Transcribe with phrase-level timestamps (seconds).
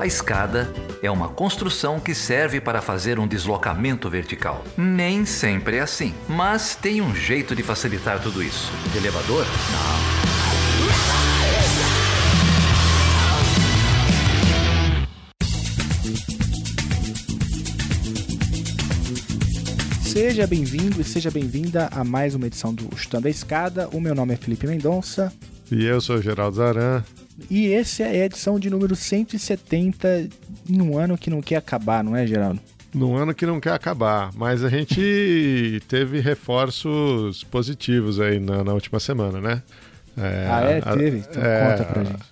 [0.00, 0.72] A escada
[1.02, 4.64] é uma construção que serve para fazer um deslocamento vertical.
[4.74, 8.72] Nem sempre é assim, mas tem um jeito de facilitar tudo isso.
[8.96, 9.44] elevador?
[9.44, 10.20] Não.
[20.02, 23.86] Seja bem-vindo e seja bem-vinda a mais uma edição do Chutando a Escada.
[23.92, 25.30] O meu nome é Felipe Mendonça.
[25.70, 27.04] E eu sou o Geraldo Zaran.
[27.48, 30.28] E esse é a edição de número 170
[30.68, 32.60] num ano que não quer acabar, não é, Geraldo?
[32.92, 38.72] Num ano que não quer acabar, mas a gente teve reforços positivos aí na, na
[38.74, 39.62] última semana, né?
[40.18, 40.80] É, ah, é?
[40.80, 41.18] Teve?
[41.18, 42.22] Então é, conta pra gente.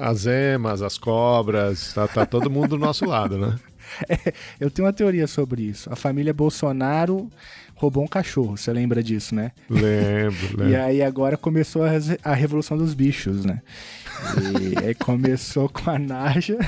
[0.00, 3.58] As emas, as cobras, tá, tá todo mundo do nosso lado, né?
[4.08, 5.92] É, eu tenho uma teoria sobre isso.
[5.92, 7.30] A família Bolsonaro
[7.74, 9.52] roubou um cachorro, você lembra disso, né?
[9.68, 10.68] Lembro, lembro.
[10.70, 11.90] E aí agora começou a,
[12.24, 13.60] a Revolução dos Bichos, né?
[14.62, 16.58] E aí começou com a Naja,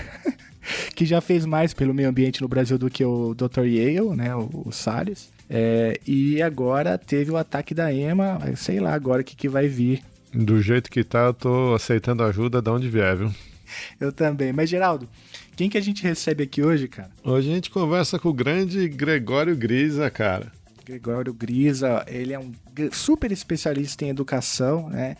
[0.94, 3.64] que já fez mais pelo meio ambiente no Brasil do que o Dr.
[3.64, 4.34] Yale, né?
[4.34, 5.30] O, o Salles.
[5.48, 9.68] É, e agora teve o ataque da EMA, sei lá agora o que, que vai
[9.68, 10.02] vir.
[10.34, 13.32] Do jeito que tá, eu tô aceitando ajuda de onde vier, viu?
[13.98, 14.52] Eu também.
[14.52, 15.08] Mas, Geraldo,
[15.56, 17.10] quem que a gente recebe aqui hoje, cara?
[17.24, 20.52] Hoje a gente conversa com o grande Gregório Grisa, cara.
[20.84, 22.52] Gregório Grisa, ele é um
[22.92, 25.16] super especialista em educação, né?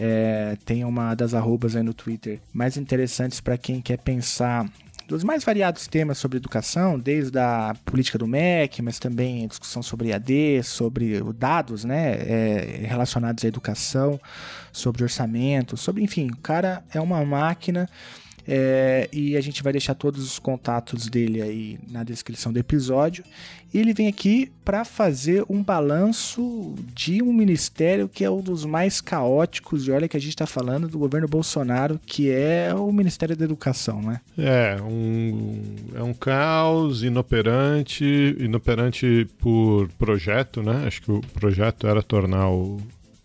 [0.00, 4.64] É, tem uma das arrobas aí no Twitter mais interessantes para quem quer pensar
[5.08, 10.12] dos mais variados temas sobre educação, desde a política do MEC, mas também discussão sobre
[10.12, 14.20] AD, sobre dados né, é, relacionados à educação,
[14.70, 17.88] sobre orçamento, sobre, enfim, o cara é uma máquina
[18.50, 23.22] é, e a gente vai deixar todos os contatos dele aí na descrição do episódio.
[23.74, 28.64] E ele vem aqui para fazer um balanço de um ministério que é um dos
[28.64, 32.90] mais caóticos, e olha que a gente está falando do governo Bolsonaro, que é o
[32.90, 34.22] Ministério da Educação, né?
[34.38, 35.62] É, um,
[35.94, 40.84] é um caos inoperante, inoperante por projeto, né?
[40.86, 42.78] Acho que o projeto era tornar o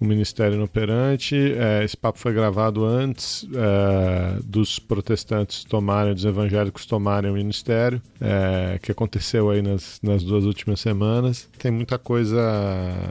[0.04, 1.36] o Ministério inoperante.
[1.36, 8.02] É, esse papo foi gravado antes é, dos protestantes tomarem, dos evangélicos tomarem o Ministério,
[8.20, 11.50] é, que aconteceu aí nas, nas duas últimas semanas.
[11.58, 12.42] Tem muita coisa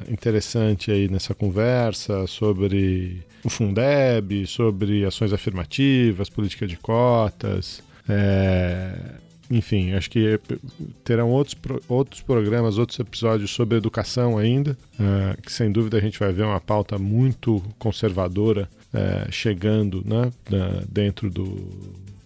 [0.08, 7.82] interessante aí nessa conversa sobre o Fundeb, sobre ações afirmativas, política de cotas.
[8.08, 8.92] É,
[9.52, 10.40] enfim, acho que
[11.04, 16.18] terão outros, outros programas, outros episódios sobre educação ainda, uh, que sem dúvida a gente
[16.18, 21.44] vai ver uma pauta muito conservadora uh, chegando né, uh, dentro do,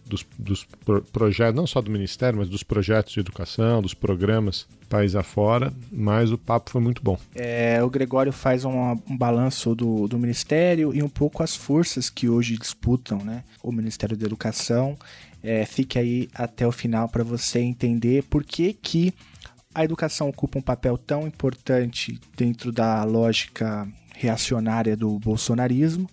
[0.06, 4.66] dos, dos pro projetos, não só do Ministério, mas dos projetos de educação, dos programas
[4.86, 7.18] país afora, mas o papo foi muito bom.
[7.34, 12.08] É, o Gregório faz um, um balanço do, do Ministério e um pouco as forças
[12.08, 14.96] que hoje disputam né, o Ministério da Educação
[15.46, 19.14] é, fique aí até o final para você entender por que, que
[19.72, 23.86] a educação ocupa um papel tão importante dentro da lógica
[24.16, 26.10] reacionária do bolsonarismo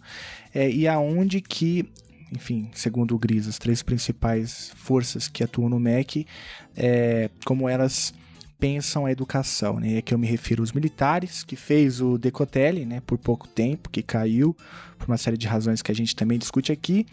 [0.54, 1.90] é, e aonde que,
[2.32, 6.28] enfim, segundo o Gris, as três principais forças que atuam no MEC,
[6.76, 8.14] é, como elas
[8.64, 9.90] pensam a educação, né?
[9.90, 13.90] E aqui eu me refiro aos militares, que fez o Decotelli, né, por pouco tempo,
[13.90, 14.56] que caiu
[14.98, 17.06] por uma série de razões que a gente também discute aqui,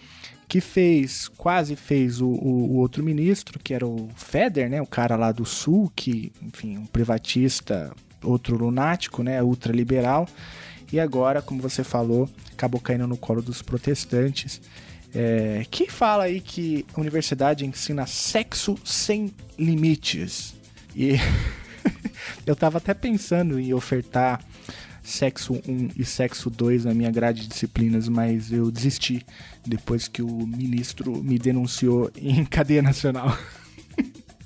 [0.46, 4.86] que fez, quase fez o, o, o, outro ministro, que era o Feder, né, o
[4.86, 10.28] cara lá do Sul, que, enfim, um privatista, outro lunático, né, ultraliberal,
[10.92, 14.62] e agora, como você falou, acabou caindo no colo dos protestantes.
[15.12, 20.59] É, que fala aí que a universidade ensina sexo sem limites.
[20.94, 21.16] E
[22.46, 24.40] eu tava até pensando em ofertar
[25.02, 29.24] sexo 1 e sexo 2 na minha grade de disciplinas, mas eu desisti
[29.66, 33.36] depois que o ministro me denunciou em cadeia nacional.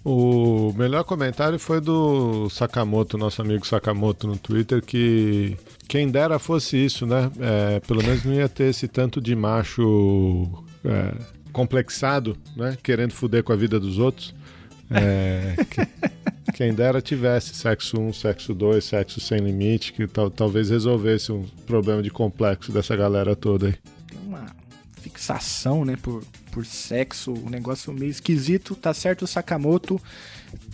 [0.06, 5.56] O melhor comentário foi do Sakamoto, nosso amigo Sakamoto no Twitter, que
[5.88, 7.31] quem dera fosse isso, né?
[7.41, 11.15] É, pelo menos não ia ter esse tanto de macho é,
[11.54, 12.77] complexado, né?
[12.83, 14.34] Querendo foder com a vida dos outros.
[14.91, 15.80] É, que,
[16.53, 21.45] quem dera tivesse sexo 1, sexo 2, sexo sem limite, que tal, talvez resolvesse um
[21.67, 23.75] problema de complexo dessa galera toda aí.
[24.07, 24.47] Tem uma
[25.01, 30.01] fixação, né, por, por sexo, um negócio meio esquisito, tá certo, Sakamoto.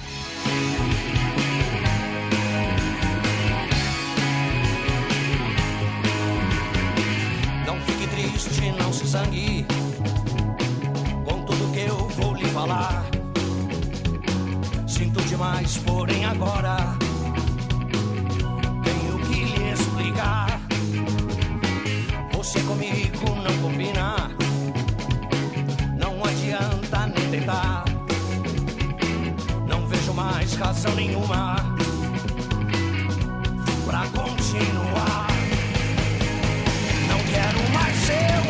[7.68, 9.79] Não fique triste, não se sangue
[15.40, 16.76] Demais, porém agora
[22.34, 24.32] Você comigo não combina.
[25.98, 27.86] Não adianta nem tentar.
[29.66, 31.56] Não vejo mais razão nenhuma
[33.86, 35.28] pra continuar.
[37.08, 38.49] Não quero mais seu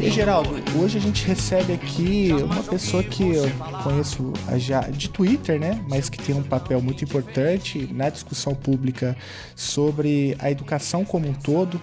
[0.00, 3.44] E Geraldo, hoje a gente recebe aqui uma pessoa que eu
[3.82, 5.84] conheço já de Twitter, né?
[5.88, 9.16] Mas que tem um papel muito importante na discussão pública
[9.56, 11.80] sobre a educação como um todo,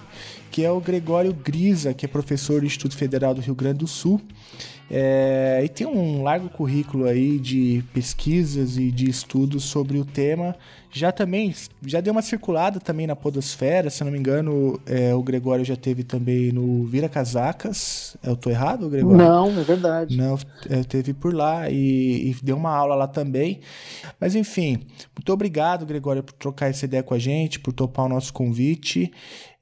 [0.50, 3.86] que é o Gregório Grisa, que é professor do Instituto Federal do Rio Grande do
[3.86, 4.20] Sul.
[4.88, 10.54] É, e tem um largo currículo aí de pesquisas e de estudos sobre o tema.
[10.92, 11.52] Já também,
[11.84, 15.76] já deu uma circulada também na podosfera, se não me engano, é, o Gregório já
[15.76, 18.16] teve também no Vira Casacas.
[18.22, 19.18] Eu tô errado, Gregório?
[19.18, 20.16] Não, é verdade.
[20.16, 20.38] Não,
[20.70, 23.60] é, teve por lá e, e, deu uma aula lá também.
[24.20, 28.08] Mas enfim, muito obrigado, Gregório, por trocar essa ideia com a gente, por topar o
[28.08, 29.12] nosso convite.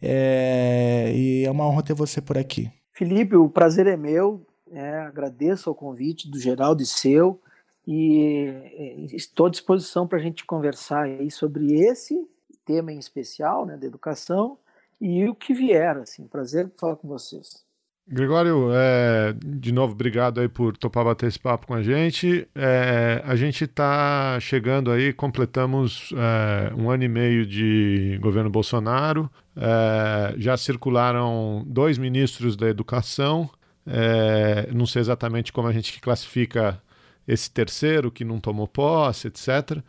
[0.01, 2.71] É, e é uma honra ter você por aqui.
[2.93, 7.41] Felipe, o prazer é meu é, agradeço o convite do Geraldo e seu
[7.87, 12.27] e estou à disposição para a gente conversar aí sobre esse
[12.65, 14.59] tema em especial, né, da educação
[15.01, 15.97] e o que vier.
[15.99, 17.65] Assim, prazer falar com vocês.
[18.07, 22.47] Gregório, é, de novo, obrigado aí por topar bater esse papo com a gente.
[22.55, 29.31] É, a gente está chegando aí, completamos é, um ano e meio de governo Bolsonaro.
[29.57, 33.49] É, já circularam dois ministros da educação.
[33.87, 36.81] É, não sei exatamente como a gente classifica
[37.27, 39.83] esse terceiro que não tomou posse, etc.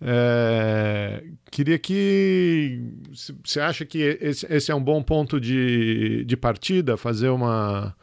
[0.00, 2.80] É, queria que
[3.44, 7.94] você acha que esse, esse, é um bom ponto de, de partida, fazer uma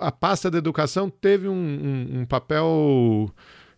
[0.00, 3.28] a pasta da educação teve um, um, um, papel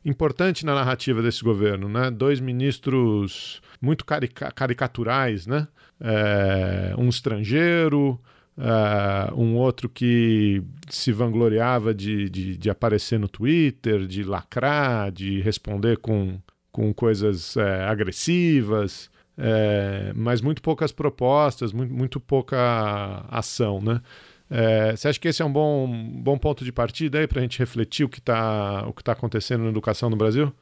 [0.04, 2.10] importante na narrativa desse governo, né?
[2.10, 5.66] Dois ministros muito carica caricaturais, né?
[6.00, 8.20] É, um estrangeiro,
[8.58, 15.40] Uh, um outro que se vangloriava de, de, de, aparecer no Twitter, de lacrar, de
[15.40, 16.38] responder com,
[16.70, 24.02] com coisas é, agressivas, é, mas muito poucas propostas, muito, muito pouca ação, né?
[24.50, 25.88] É, você acha que esse é um bom,
[26.20, 29.70] bom ponto de partida aí para a gente refletir o que está tá acontecendo na
[29.70, 30.52] educação no Brasil?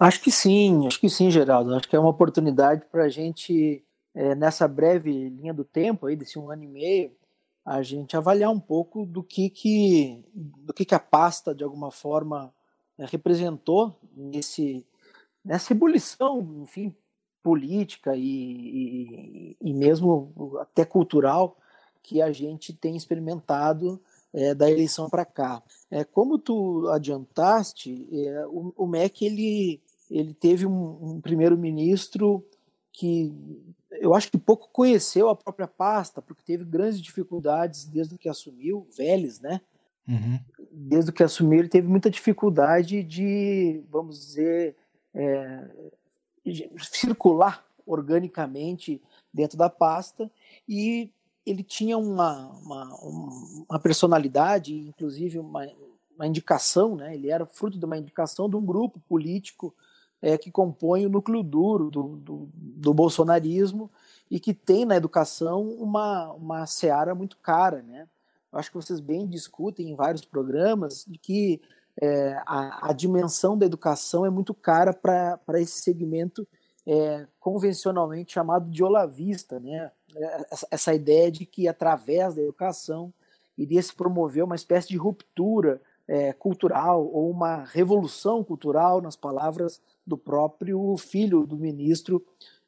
[0.00, 1.74] Acho que sim, acho que sim, Geraldo.
[1.74, 6.16] Acho que é uma oportunidade para a gente, é, nessa breve linha do tempo, aí,
[6.16, 7.10] desse um ano e meio,
[7.64, 11.90] a gente avaliar um pouco do que, que, do que, que a pasta, de alguma
[11.90, 12.52] forma,
[12.98, 14.84] né, representou nesse,
[15.44, 16.94] nessa ebulição, enfim,
[17.42, 21.56] política e, e, e, mesmo até cultural
[22.02, 24.00] que a gente tem experimentado
[24.32, 25.62] é, da eleição para cá.
[25.90, 29.80] É, como tu adiantaste, é, o, o MEC ele,
[30.10, 32.44] ele teve um, um primeiro-ministro
[32.94, 33.34] que
[33.90, 38.86] eu acho que pouco conheceu a própria pasta, porque teve grandes dificuldades desde que assumiu,
[38.96, 39.60] Vélez, né?
[40.06, 40.38] Uhum.
[40.70, 44.76] Desde que assumiu, ele teve muita dificuldade de, vamos dizer,
[45.12, 45.68] é,
[46.78, 50.30] circular organicamente dentro da pasta
[50.68, 51.10] e
[51.44, 52.94] ele tinha uma, uma,
[53.68, 55.66] uma personalidade, inclusive uma,
[56.14, 57.14] uma indicação, né?
[57.14, 59.74] ele era fruto de uma indicação de um grupo político
[60.24, 63.90] é, que compõe o núcleo duro do, do, do, bolsonarismo
[64.30, 68.08] e que tem na educação uma, uma seara muito cara, né?
[68.50, 71.60] eu acho que vocês bem discutem em vários programas, de que
[72.00, 76.48] é, a, a, dimensão da educação é muito cara para esse segmento
[76.86, 79.92] é, convencionalmente chamado de olavista, né?
[80.50, 83.12] Essa, essa, ideia de que através da educação
[83.58, 89.80] iria se promover uma espécie de ruptura é, cultural ou uma revolução cultural, nas palavras
[90.06, 92.24] do próprio filho do ministro,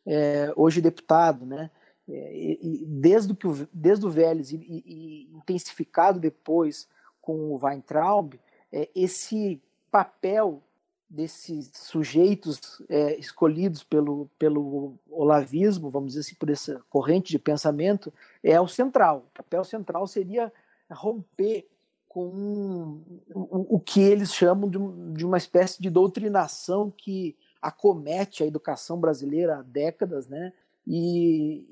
[0.06, 1.70] é, hoje deputado, né?
[2.08, 6.88] É, e, desde, que o, desde o Vélez e, e, intensificado depois
[7.20, 8.34] com o Weintraub,
[8.72, 10.62] é, esse papel
[11.08, 18.12] desses sujeitos é, escolhidos pelo, pelo olavismo, vamos dizer assim, por essa corrente de pensamento,
[18.42, 19.26] é o central.
[19.28, 20.52] O papel central seria
[20.90, 21.68] romper
[22.16, 23.02] com
[23.35, 24.78] o, o que eles chamam de,
[25.12, 30.50] de uma espécie de doutrinação que acomete a educação brasileira há décadas, né?
[30.87, 31.66] E,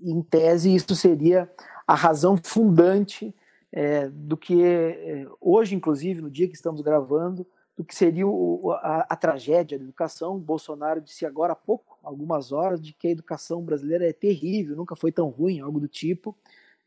[0.00, 1.50] e, em tese, isso seria
[1.88, 3.34] a razão fundante
[3.72, 7.44] é, do que é, hoje, inclusive, no dia que estamos gravando,
[7.76, 10.38] do que seria o, a, a, tragédia da educação.
[10.38, 14.94] Bolsonaro disse agora há pouco, algumas horas, de que a educação brasileira é terrível, nunca
[14.94, 16.32] foi tão ruim, algo do tipo.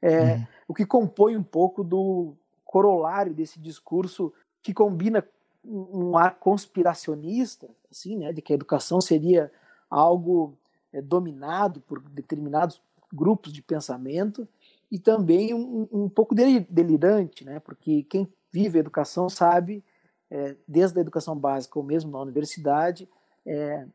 [0.01, 0.47] É, uhum.
[0.69, 4.31] O que compõe um pouco do corolário desse discurso
[4.61, 5.25] que combina
[5.65, 9.51] um ar conspiracionista, assim, né, de que a educação seria
[9.89, 10.53] algo
[10.93, 12.81] é, dominado por determinados
[13.11, 14.47] grupos de pensamento
[14.91, 19.83] e também um, um pouco delirante, né, porque quem vive a educação sabe,
[20.29, 23.07] é, desde a educação básica ou mesmo na universidade,
[23.45, 23.85] é,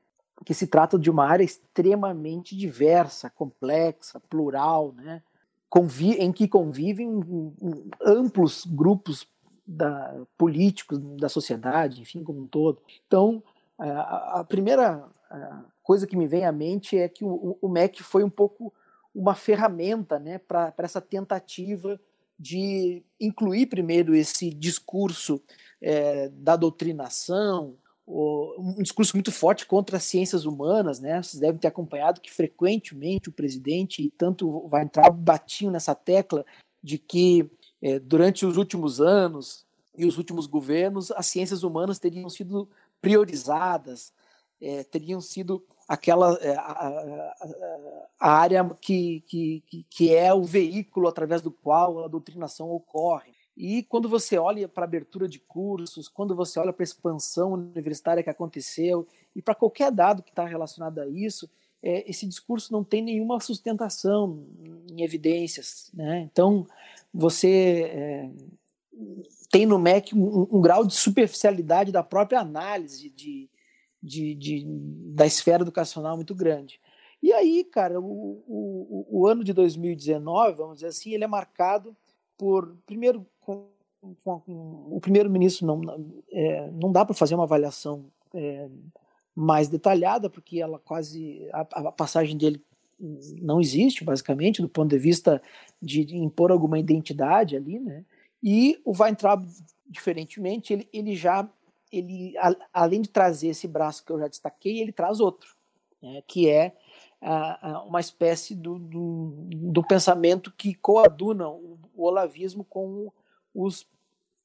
[0.44, 5.22] que se trata de uma área extremamente diversa, complexa, plural, né,
[6.18, 7.08] em que convivem
[8.04, 9.26] amplos grupos
[9.66, 12.82] da, políticos da sociedade, enfim, como um todo.
[13.06, 13.42] Então,
[13.78, 15.04] a, primeira
[15.82, 18.72] coisa que me vem à mente é que o, o MEC foi um pouco
[19.14, 22.00] uma ferramenta né, para essa tentativa
[22.38, 25.40] de incluir primeiro esse discurso
[25.80, 27.76] é, da doutrinação,
[28.58, 31.22] um discurso muito forte contra as ciências humanas, né?
[31.22, 36.44] Vocês devem ter acompanhado que frequentemente o presidente e tanto vai entrar batiam nessa tecla
[36.82, 37.50] de que
[37.80, 39.64] é, durante os últimos anos
[39.96, 42.68] e os últimos governos as ciências humanas teriam sido
[43.00, 44.12] priorizadas,
[44.60, 47.34] é, teriam sido aquela é, a, a,
[48.20, 53.41] a, área que, que, que é o veículo através do qual a doutrinação ocorre.
[53.56, 57.52] E quando você olha para a abertura de cursos, quando você olha para a expansão
[57.52, 59.06] universitária que aconteceu
[59.36, 61.48] e para qualquer dado que está relacionado a isso,
[61.82, 64.46] é, esse discurso não tem nenhuma sustentação
[64.90, 65.90] em evidências.
[65.92, 66.20] Né?
[66.32, 66.66] Então,
[67.12, 68.30] você é,
[69.50, 73.50] tem no MEC um, um, grau de superficialidade da própria análise de,
[74.02, 74.64] de, de,
[75.14, 76.80] da esfera educacional muito grande.
[77.22, 81.96] E aí, cara, o, o, o ano de 2019, vamos dizer assim, ele é marcado
[82.36, 83.66] por, primeiro, com,
[84.24, 84.42] com,
[84.90, 85.80] o primeiro-ministro não,
[86.30, 88.68] é, não dá para fazer uma avaliação é,
[89.34, 92.62] mais detalhada, porque ela quase a, a, passagem dele
[93.40, 95.42] não existe, basicamente, do ponto de vista
[95.80, 98.04] de, de impor alguma identidade ali, né?
[98.42, 99.44] E o Weintraub,
[99.88, 101.48] diferentemente, ele, ele já,
[101.92, 105.54] ele, a, além de trazer esse braço que eu já destaquei, ele traz outro,
[106.00, 106.22] né?
[106.26, 106.74] que é
[107.86, 109.32] uma espécie do, do,
[109.70, 113.12] do, pensamento que coaduna o, o olavismo com
[113.54, 113.86] os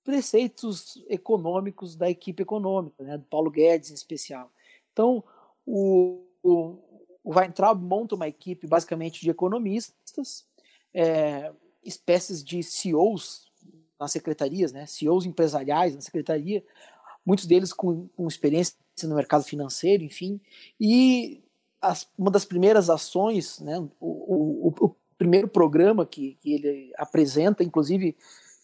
[0.04, 4.50] preceitos econômicos da equipe econômica, né, do Paulo Guedes em especial.
[4.94, 5.22] Então,
[5.66, 6.78] o, o,
[7.24, 10.46] o Weintraub monta uma equipe basicamente de economistas,
[10.94, 11.52] é,
[11.84, 13.52] espécies de CEOs
[14.00, 16.64] nas secretarias, né, CEOs empresariais na secretaria,
[17.26, 20.40] muitos deles com, com experiência no mercado financeiro, enfim,
[20.80, 21.44] e
[21.82, 27.64] as, uma das primeiras ações, né, o, o, o primeiro programa que, que ele apresenta,
[27.64, 28.16] inclusive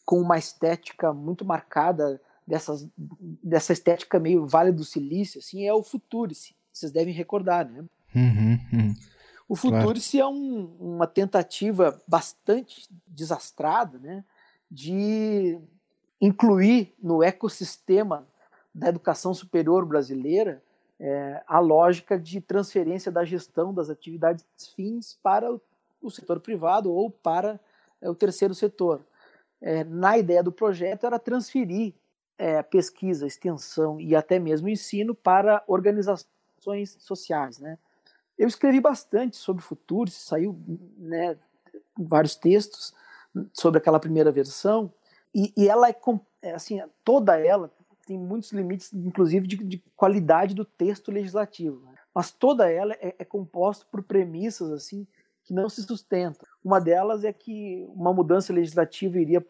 [0.05, 5.83] com uma estética muito marcada dessas, dessa estética meio Vale do Silício, assim, é o
[5.83, 6.55] Futurice.
[6.71, 7.83] Vocês devem recordar, né?
[8.15, 8.95] Uhum, uhum.
[9.47, 10.33] O Futurice claro.
[10.33, 14.23] é um, uma tentativa bastante desastrada, né,
[14.69, 15.59] de
[16.19, 18.25] incluir no ecossistema
[18.73, 20.63] da educação superior brasileira
[20.99, 24.45] é, a lógica de transferência da gestão das atividades
[24.75, 25.61] fins para o,
[26.01, 27.59] o setor privado ou para
[28.01, 29.01] é, o terceiro setor
[29.63, 31.93] é, na ideia do projeto era transferir
[32.37, 37.59] é, pesquisa, extensão e até mesmo ensino para organizações sociais.
[37.59, 37.77] Né?
[38.37, 40.59] Eu escrevi bastante sobre o futuro, saiu
[40.97, 41.37] né,
[41.97, 42.93] vários textos
[43.53, 44.93] sobre aquela primeira versão,
[45.33, 45.95] e, e ela é,
[46.41, 47.71] é, assim, toda ela
[48.05, 51.95] tem muitos limites, inclusive de, de qualidade do texto legislativo, né?
[52.13, 55.07] mas toda ela é, é composta por premissas assim
[55.43, 56.45] que não se sustentam.
[56.63, 59.45] Uma delas é que uma mudança legislativa iria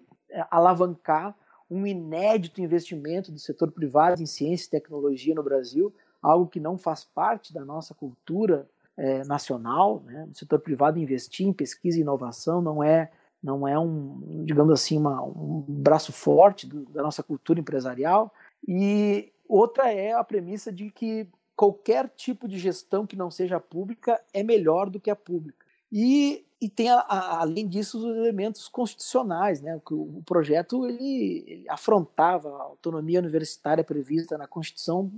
[0.49, 1.35] alavancar
[1.69, 6.77] um inédito investimento do setor privado em ciência e tecnologia no Brasil, algo que não
[6.77, 10.01] faz parte da nossa cultura é, nacional.
[10.05, 10.27] Né?
[10.31, 13.11] O setor privado investir em pesquisa e inovação não é
[13.41, 18.33] não é um, digamos assim, uma, um braço forte do, da nossa cultura empresarial.
[18.65, 24.17] E outra é a premissa de que qualquer tipo de gestão que não seja pública
[24.33, 25.65] é melhor do que a pública.
[25.91, 29.59] E, e tem, a, a, além disso, os elementos constitucionais.
[29.59, 29.81] Né?
[29.91, 35.11] O, o projeto ele, ele, afrontava a autonomia universitária prevista na Constituição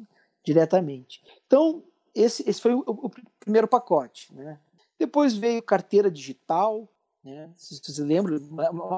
[0.44, 1.22] diretamente.
[1.46, 1.84] Então,
[2.16, 4.34] esse, esse foi o, o primeiro pacote.
[4.34, 4.58] Né?
[4.98, 6.90] Depois veio carteira digital,
[7.24, 7.52] né?
[7.56, 8.40] Se você lembra,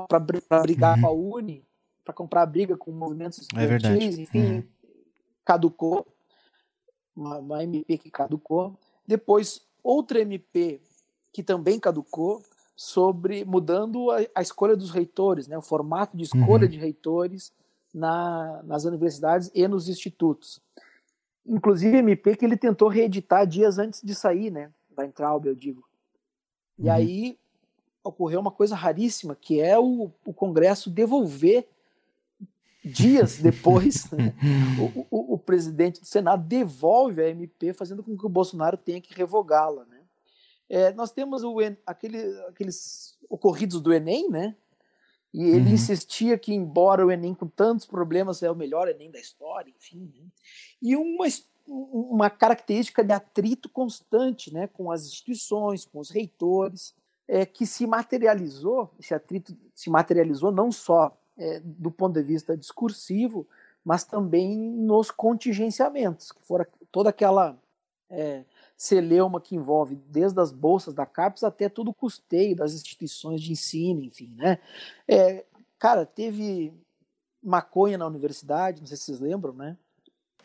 [0.07, 1.01] para brigar uhum.
[1.01, 1.65] com a Uni,
[2.05, 4.63] para comprar briga com movimentos estudantis, é enfim, uhum.
[5.43, 6.07] caducou.
[7.13, 8.77] Uma, uma, MP que caducou.
[9.05, 10.79] Depois, outra MP
[11.37, 12.41] que também caducou,
[12.75, 15.55] sobre mudando a, a escolha dos reitores, né?
[15.55, 16.71] o formato de escolha uhum.
[16.71, 17.53] de reitores
[17.93, 20.59] na, nas universidades e nos institutos.
[21.45, 24.71] Inclusive, MP que ele tentou reeditar dias antes de sair, né?
[24.95, 25.87] Vai entrar, eu digo.
[26.79, 26.91] E uhum.
[26.91, 27.37] aí
[28.03, 31.67] ocorreu uma coisa raríssima, que é o, o Congresso devolver
[32.83, 34.33] dias depois, né,
[34.79, 38.99] o, o, o, presidente do Senado devolve a MP, fazendo com que o Bolsonaro tenha
[38.99, 39.85] que revogá-la.
[39.85, 39.96] Né?
[40.69, 44.55] É, nós temos o, aquele, aqueles ocorridos do Enem, né?
[45.33, 45.73] E ele uhum.
[45.73, 50.11] insistia que, embora o Enem com tantos problemas é o melhor Enem da história, enfim.
[50.15, 50.25] Né?
[50.81, 51.25] E uma,
[51.67, 56.95] uma característica de atrito constante né, com as instituições, com os reitores
[57.27, 62.57] é, que se materializou, esse atrito se materializou não só é, do ponto de vista
[62.57, 63.47] discursivo,
[63.83, 67.57] mas também nos contingenciamentos, que fora toda aquela
[68.09, 68.43] é,
[68.77, 73.51] celeuma que envolve desde as bolsas da CAPES até todo o custeio das instituições de
[73.51, 74.59] ensino, enfim, né?
[75.07, 75.43] É,
[75.79, 76.71] cara, teve
[77.41, 79.75] maconha na universidade, não sei se vocês lembram, né?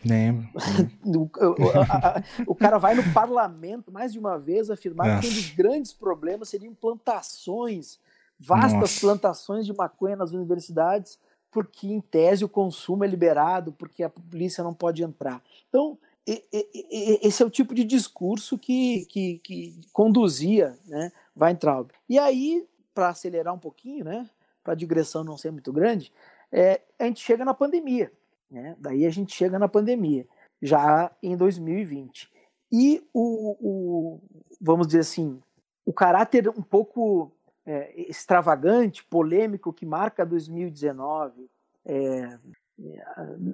[0.05, 0.49] Lembro.
[1.05, 5.21] o, o, cara vai no parlamento mais de uma vez afirmar Nossa.
[5.21, 8.01] que um dos grandes problemas seriam plantações,
[8.39, 9.01] vastas Nossa.
[9.01, 11.19] plantações de maconha nas universidades,
[11.51, 15.41] porque em tese o consumo é liberado, porque a polícia não pode entrar.
[15.69, 21.91] Então, esse é o tipo de discurso que, que, que conduzia né, Weintraub.
[22.09, 24.29] E aí, para acelerar um pouquinho, né,
[24.63, 26.13] para a digressão não ser muito grande,
[26.51, 28.13] é, a gente chega na pandemia.
[28.51, 28.77] Né?
[28.79, 30.27] Daí a gente chega na pandemia,
[30.61, 32.31] já em 2020.
[32.71, 34.21] E o, o
[34.61, 35.41] vamos dizer assim,
[35.85, 37.33] o caráter um pouco
[37.67, 41.51] é, extravagante, polêmico que marca 2019,
[41.85, 42.39] é,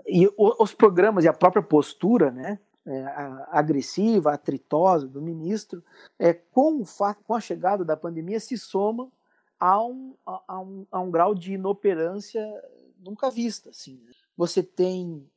[0.07, 3.05] e os programas e a própria postura, né, é,
[3.51, 5.85] agressiva, atritosa do ministro,
[6.19, 9.11] é, com, o fato, com a chegada da pandemia se soma
[9.61, 12.43] a um, a, um, a um grau de inoperância
[12.99, 13.71] nunca vista.
[13.71, 14.13] Assim, né?
[14.37, 15.29] você tem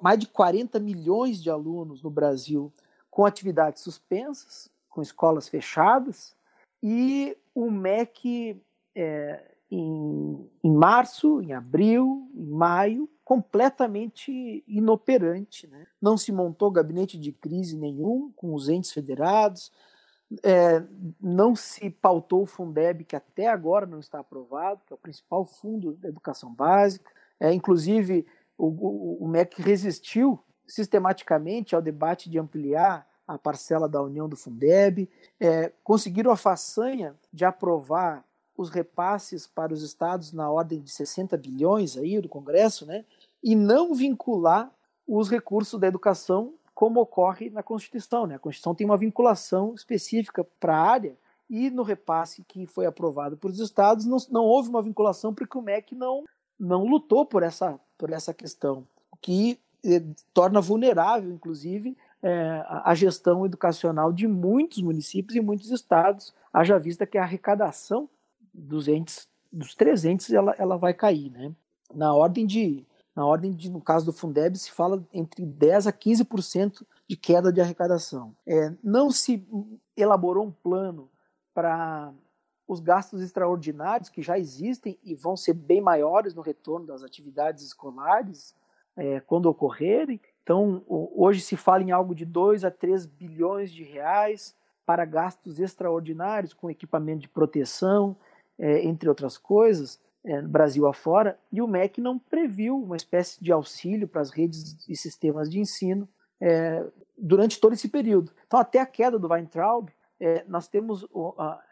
[0.00, 2.72] mais de 40 milhões de alunos no Brasil
[3.10, 6.34] com atividades suspensas, com escolas fechadas,
[6.82, 8.60] e o MEC
[8.94, 15.66] é, em, em, março, em abril, em maio, completamente inoperante.
[15.68, 15.86] Né?
[16.00, 19.70] Não se montou gabinete de crise nenhum com os entes federados,
[20.44, 20.82] é,
[21.20, 25.44] não se pautou o Fundeb, que até agora não está aprovado, que é o principal
[25.44, 27.10] fundo da educação básica.
[27.38, 34.02] É, inclusive, o, o, o MEC resistiu sistematicamente ao debate de ampliar a parcela da
[34.02, 38.24] União do Fundeb, é, conseguiram a façanha de aprovar
[38.60, 43.06] os repasses para os estados na ordem de 60 bilhões aí do Congresso, né,
[43.42, 44.70] e não vincular
[45.08, 48.26] os recursos da educação como ocorre na Constituição.
[48.26, 48.34] Né?
[48.34, 51.16] A Constituição tem uma vinculação específica para a área
[51.48, 55.56] e no repasse que foi aprovado por os estados não, não houve uma vinculação porque
[55.56, 56.24] o MEC não
[56.58, 60.02] não lutou por essa, por essa questão, o que eh,
[60.34, 67.06] torna vulnerável, inclusive, é, a gestão educacional de muitos municípios e muitos estados, haja vista
[67.06, 68.10] que a arrecadação
[68.52, 71.52] dos entes, dos três entes, ela, ela vai cair, né?
[71.94, 75.92] Na ordem de, na ordem de, no caso do Fundeb, se fala entre 10 a
[75.92, 78.34] 15% de queda de arrecadação.
[78.46, 79.44] É, não se
[79.96, 81.10] elaborou um plano
[81.52, 82.12] para
[82.66, 87.64] os gastos extraordinários que já existem e vão ser bem maiores no retorno das atividades
[87.64, 88.54] escolares
[88.96, 90.20] é, quando ocorrerem.
[90.42, 94.54] Então, hoje se fala em algo de 2 a 3 bilhões de reais
[94.86, 98.16] para gastos extraordinários com equipamento de proteção,
[98.60, 103.50] é, entre outras coisas, é, Brasil afora, e o MEC não previu uma espécie de
[103.50, 106.06] auxílio para as redes e sistemas de ensino
[106.38, 106.84] é,
[107.16, 108.30] durante todo esse período.
[108.46, 109.88] Então, até a queda do Weintraub,
[110.20, 111.06] é, nós temos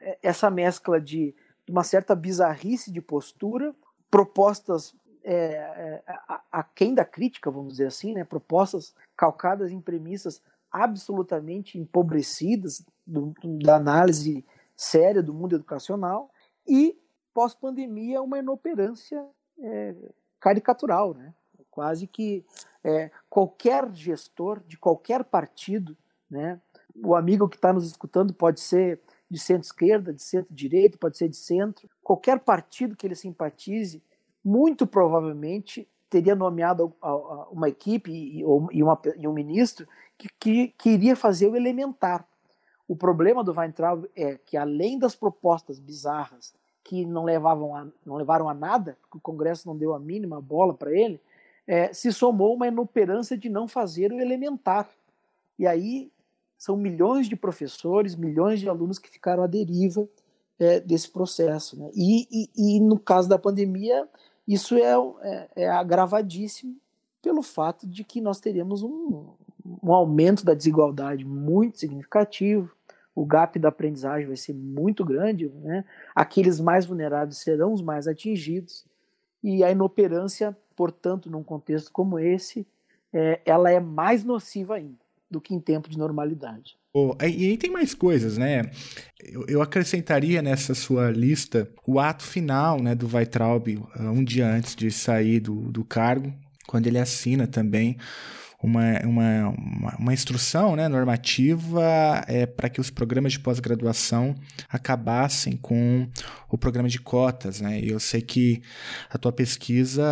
[0.01, 1.35] é, essa mescla de,
[1.69, 3.75] uma certa bizarrice de postura,
[4.11, 6.03] propostas é, é
[6.51, 8.25] aquém da crítica, vamos dizer assim, né?
[8.25, 10.41] propostas calcadas em premissas
[10.73, 14.43] absolutamente empobrecidas do, da análise
[14.75, 16.31] séria do mundo educacional
[16.69, 16.99] e
[17.33, 19.25] pós-pandemia uma inoperância
[19.61, 19.95] é,
[20.41, 21.35] caricatural, né?
[21.71, 22.45] Quase que
[22.83, 25.97] é, qualquer gestor de qualquer partido,
[26.31, 26.61] né?
[26.97, 29.01] O amigo que está nos escutando pode ser
[29.31, 31.89] de centro-esquerda, de centro-direita, pode ser de centro.
[32.03, 34.03] Qualquer partido que ele simpatize,
[34.45, 36.95] muito provavelmente teria nomeado
[37.51, 38.45] uma equipe e,
[38.83, 42.27] uma, e um ministro que, que, que iria fazer o elementar.
[42.89, 46.55] O problema do Weintraub é que, além das propostas bizarras
[46.89, 50.41] que não, levavam a, não levaram a nada, que o Congresso não deu a mínima
[50.41, 51.21] bola para ele,
[51.67, 54.89] é, se somou uma inoperância de não fazer o elementar.
[55.59, 56.11] E aí
[56.57, 60.09] são milhões de professores, milhões de alunos que ficaram à deriva
[60.59, 61.79] é, desse processo.
[61.79, 61.91] Né?
[61.95, 64.09] E, e, e, no caso da pandemia,
[64.47, 66.75] isso é, é, é, agravadíssimo
[67.21, 69.27] pelo fato de que nós teríamos um,
[69.83, 72.73] um aumento da desigualdade muito significativo,
[73.19, 75.85] o gap da aprendizagem vai ser muito grande, né?
[76.15, 78.85] aqueles mais vulneráveis serão os mais atingidos,
[79.43, 82.67] e a inoperância, portanto, num contexto como esse,
[83.13, 84.99] é, ela é mais nociva ainda
[85.31, 86.77] do que em tempo de normalidade.
[86.95, 88.63] Oh, e aí tem mais coisas, né?
[89.23, 93.67] Eu, eu, acrescentaria nessa sua lista o ato final né, do Weitraub,
[93.99, 96.33] um dia antes de sair do, do cargo,
[96.67, 97.99] quando ele assina também
[98.61, 99.55] uma, uma,
[99.99, 104.35] uma, instrução né, normativa é, para que os programas de pós-graduação
[104.69, 106.09] acabassem com
[106.51, 107.61] o programa de cotas.
[107.61, 107.81] Né?
[107.81, 108.61] E eu sei que
[109.09, 110.05] a tua pesquisa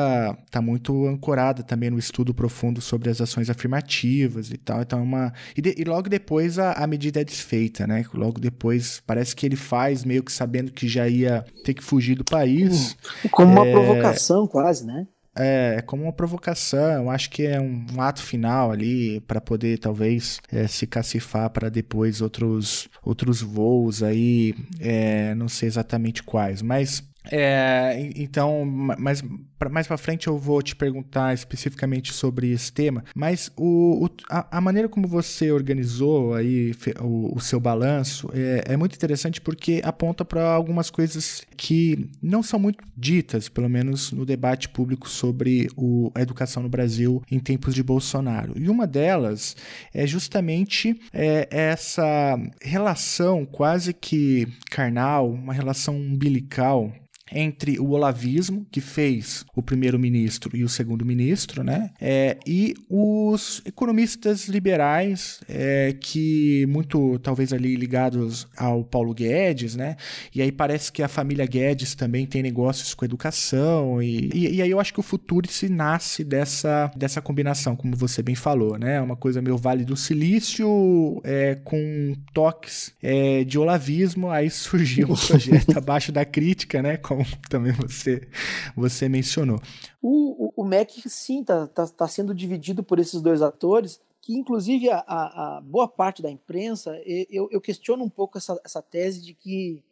[0.45, 4.81] está muito ancorada também no estudo profundo sobre as ações afirmativas e tal.
[4.81, 5.33] Então, é uma.
[5.57, 8.05] E, de, e logo depois a, a medida é desfeita, né?
[8.15, 12.15] Logo depois parece que ele faz meio que sabendo que já ia ter que fugir
[12.15, 12.97] do país.
[13.33, 13.73] Como uma é...
[13.73, 15.07] provocação, quase, né?
[15.39, 19.41] É, é como uma provocação, eu acho que é um, um ato final ali para
[19.41, 26.23] poder talvez é, se cacifar para depois outros, outros voos aí, é, não sei exatamente
[26.23, 29.23] quais, mas é, então, mais,
[29.71, 34.59] mais para frente eu vou te perguntar especificamente sobre esse tema, mas o, o a,
[34.59, 39.81] a, maneira como você organizou aí o, o seu balanço é, é, muito interessante porque
[39.85, 45.69] aponta para algumas coisas que não são muito ditas, pelo menos no debate público sobre
[45.77, 48.53] o, a educação no Brasil em tempos de Bolsonaro.
[48.57, 49.57] E uma delas
[49.93, 56.93] é justamente é, essa relação quase que carnal, uma relação umbilical
[57.33, 61.91] entre o olavismo, que fez o primeiro-ministro e o segundo-ministro, né?
[62.01, 69.97] É, e os economistas liberais, é, que muito, talvez ali ligados ao Paulo Guedes, né?
[70.35, 74.63] E aí parece que a família Guedes também tem negócios com educação, e, e, e
[74.63, 78.79] aí eu acho que o futuro se nasce dessa, dessa combinação, como você bem falou,
[78.79, 79.01] né?
[79.01, 85.17] Uma coisa meio Vale do Silício, é, com toques é, de olavismo, aí surgiu um
[85.27, 86.97] projeto abaixo da crítica, né?
[86.97, 88.29] Com como também você,
[88.77, 89.61] você mencionou.
[90.03, 94.35] O, o, o MEC, sim, está tá, tá sendo dividido por esses dois atores, que
[94.35, 97.01] inclusive a, a, a boa parte da imprensa,
[97.31, 99.83] eu, eu, questiono um pouco essa, essa tese de que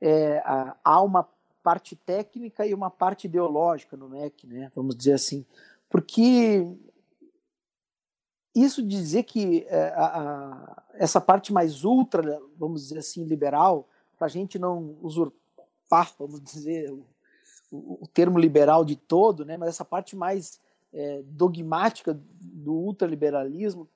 [0.00, 1.28] é, a, há uma
[1.62, 4.70] parte técnica e uma parte ideológica no MEC, né?
[4.74, 5.44] vamos dizer assim,
[5.88, 6.66] porque
[8.54, 14.26] isso dizer que é, a, a, essa parte mais ultra, vamos dizer assim, liberal, para
[14.26, 15.45] a gente não usurpar
[16.18, 17.04] vamos dizer, o,
[17.70, 20.60] o, termo liberal de todo, né, mas essa parte mais
[20.92, 23.88] é, dogmática do ultraliberalismo,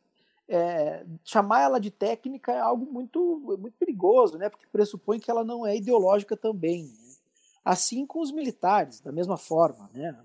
[0.48, 5.44] é, chamar ela de técnica é algo muito, muito perigoso, né, porque pressupõe que ela
[5.44, 6.84] não é ideológica também.
[6.84, 7.14] Né?
[7.64, 9.88] Assim com os militares, da mesma forma.
[9.94, 10.16] Né?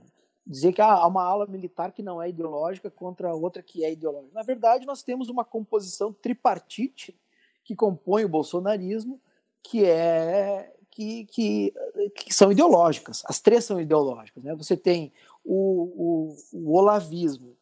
[0.45, 4.34] Dizer que há uma ala militar que não é ideológica contra outra que é ideológica.
[4.34, 7.15] Na verdade, nós temos uma composição tripartite
[7.63, 9.19] que compõe o bolsonarismo,
[9.63, 11.74] que é que, que,
[12.16, 13.22] que são ideológicas.
[13.26, 14.42] As três são ideológicas.
[14.42, 14.56] Né?
[14.56, 15.12] Você tem
[15.44, 17.54] o, o, o olavismo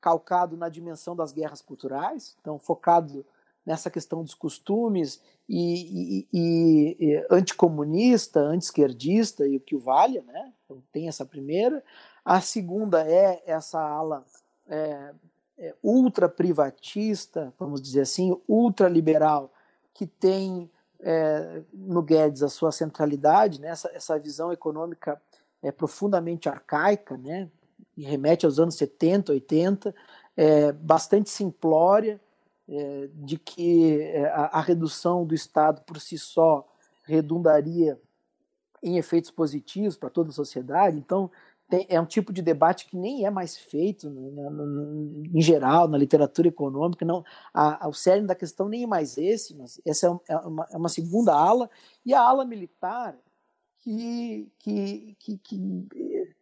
[0.00, 3.24] calcado na dimensão das guerras culturais, então focado
[3.64, 10.52] nessa questão dos costumes e, e, e, anticomunista, anti-esquerdista e o que o valha, né?
[10.64, 11.84] Então tem essa primeira.
[12.24, 14.24] A segunda é essa ala
[14.66, 15.12] é,
[15.58, 19.52] é, ultra privatista, vamos dizer assim, ultra liberal,
[19.94, 20.68] que tem
[21.02, 25.20] é, no Guedes a sua centralidade, né, essa, essa visão econômica
[25.62, 27.48] é profundamente arcaica, né,
[27.96, 29.94] e remete aos anos 70, 80,
[30.36, 32.20] é, bastante simplória,
[32.68, 36.66] é, de que é, a, a, redução do Estado por si só
[37.04, 38.00] redundaria
[38.82, 40.96] em efeitos positivos para toda a sociedade.
[40.96, 41.30] Então,
[41.70, 44.20] tem, é um tipo de debate que nem é mais feito né,
[45.32, 47.04] em geral na literatura econômica.
[47.04, 50.36] Não, a, a, o cerne da questão nem é mais esse, mas essa é, é
[50.38, 51.70] uma, é uma segunda ala
[52.04, 53.16] e a ala militar
[53.78, 55.88] que, que, que, que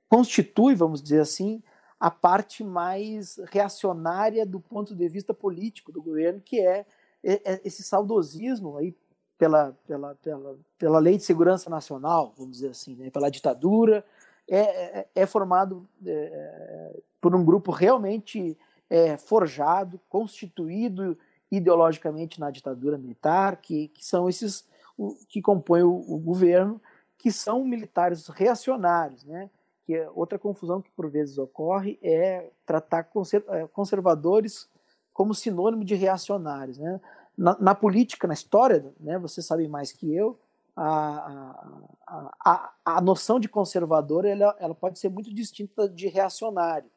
[0.08, 1.62] constitui, vamos dizer assim,
[2.00, 6.86] a parte mais reacionária do ponto de vista político do governo, que é,
[7.22, 8.96] é, é esse saudosismo aí
[9.36, 14.04] pela, pela, pela, pela lei de segurança nacional, vamos dizer assim, né, pela ditadura,
[14.48, 14.60] é,
[15.00, 18.56] é, é formado é, por um grupo realmente
[18.88, 21.18] é, forjado, constituído
[21.50, 26.80] ideologicamente na ditadura militar, que, que são esses o, que compõem o, o governo,
[27.16, 29.50] que são militares reacionários, né?
[29.84, 33.08] que é outra confusão que por vezes ocorre é tratar
[33.48, 34.68] é, conservadores
[35.12, 36.78] como sinônimo de reacionários.
[36.78, 37.00] Né?
[37.36, 40.38] Na, na política, na história, né, você sabe mais que eu,
[40.80, 46.88] a, a, a, a noção de conservador ela, ela pode ser muito distinta de reacionário.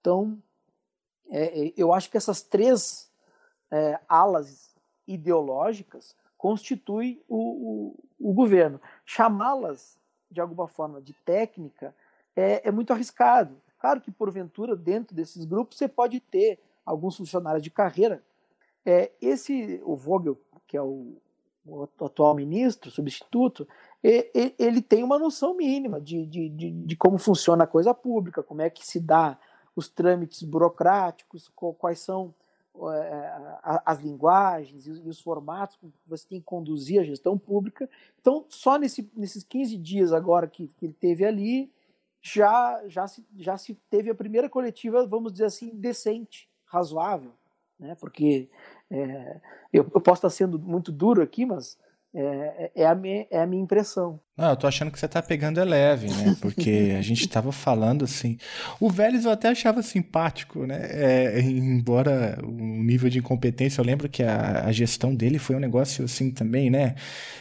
[0.00, 0.40] Então,
[1.30, 3.10] é, é eu acho que essas três
[3.70, 4.74] é, alas
[5.06, 8.80] ideológicas constituem o, o, o governo.
[9.04, 9.98] Chamá-las,
[10.30, 11.94] de alguma forma, de técnica
[12.36, 13.60] é, é muito arriscado.
[13.80, 18.22] Claro que, porventura, dentro desses grupos, você pode ter alguns funcionários de carreira.
[18.86, 21.16] É, esse, o Vogel, que é o,
[21.66, 23.66] o atual ministro, substituto,
[24.02, 28.60] ele tem uma noção mínima de, de, de, de, como funciona a coisa pública, como
[28.60, 29.38] é que se dá
[29.74, 32.34] os trâmites burocráticos, quais são
[32.92, 37.88] é, as linguagens e os formatos que você tem que conduzir a gestão pública.
[38.20, 41.72] Então, só nesse, nesses 15 dias agora que, que ele teve ali,
[42.20, 47.32] já, já, se, já se teve a primeira coletiva, vamos dizer assim, decente, razoável,
[47.78, 47.94] né?
[47.94, 48.48] porque
[48.90, 49.40] é,
[49.72, 51.78] eu, eu, posso estar sendo muito duro aqui, mas
[52.14, 54.20] é, é, a, minha, é a minha impressão.
[54.36, 56.36] Não, eu tô achando que você tá pegando é leve, né?
[56.40, 58.36] Porque a gente tava falando assim.
[58.80, 60.88] O Vélez eu até achava simpático, né?
[60.90, 65.60] É, embora o nível de incompetência, eu lembro que a, a, gestão dele foi um
[65.60, 66.96] negócio assim também, né?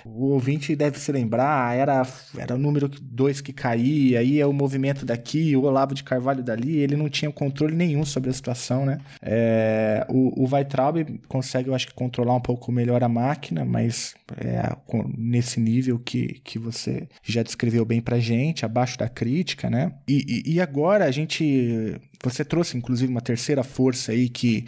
[0.05, 2.05] O ouvinte deve se lembrar, era,
[2.37, 6.43] era o número 2 que caía, aí é o movimento daqui, o Olavo de Carvalho
[6.43, 8.99] dali, ele não tinha controle nenhum sobre a situação, né?
[9.19, 14.13] É, o, o Weitraub consegue, eu acho que, controlar um pouco melhor a máquina, mas
[14.37, 14.75] é,
[15.17, 19.93] nesse nível que, que você você já descreveu bem pra gente, abaixo da crítica, né?
[20.07, 24.65] E, e, e agora a gente você trouxe, inclusive, uma terceira força aí que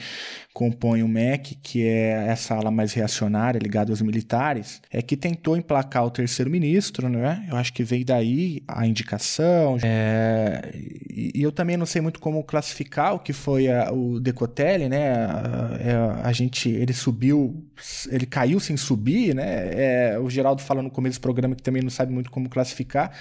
[0.56, 5.58] compõe o MEC, que é essa ala mais reacionária ligada aos militares, é que tentou
[5.58, 7.46] emplacar o terceiro ministro, né?
[7.50, 9.78] Eu acho que veio daí a indicação.
[9.84, 10.72] É...
[11.10, 15.13] E eu também não sei muito como classificar o que foi a, o Decotelli, né?
[15.13, 17.65] A, é, a, gente, ele subiu,
[18.10, 20.13] ele caiu sem subir, né?
[20.13, 23.12] É, o Geraldo fala no começo do programa que também não sabe muito como classificar.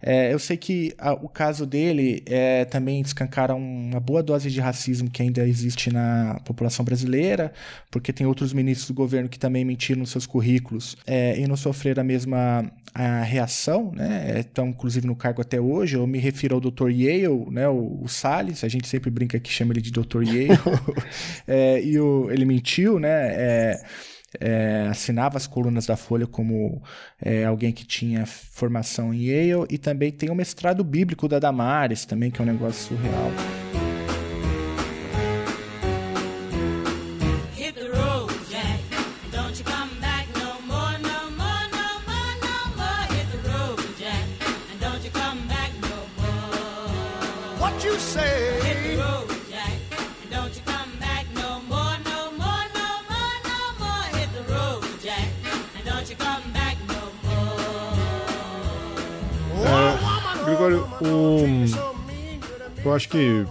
[0.00, 3.54] É, eu sei que a, o caso dele é, também descancara
[3.84, 7.52] uma boa dose de racismo que ainda existe na população brasileira,
[7.90, 11.56] porque tem outros ministros do governo que também mentiram nos seus currículos é, e não
[11.56, 14.38] sofreram a mesma a reação, né?
[14.38, 15.96] Estão, inclusive, no cargo até hoje.
[15.96, 16.90] Eu me refiro ao Dr.
[16.90, 17.68] Yale, né?
[17.68, 20.22] O, o Salles, a gente sempre brinca que chama ele de Dr.
[20.22, 20.48] Yale.
[21.46, 23.08] É, e o, ele mentiu, né?
[23.10, 23.84] É,
[24.40, 26.82] é, assinava as colunas da Folha como
[27.20, 32.04] é, alguém que tinha formação em Yale e também tem o mestrado bíblico da Damares
[32.04, 33.63] também, que é um negócio surreal.
[60.44, 60.86] Gregório,
[62.84, 63.44] eu acho que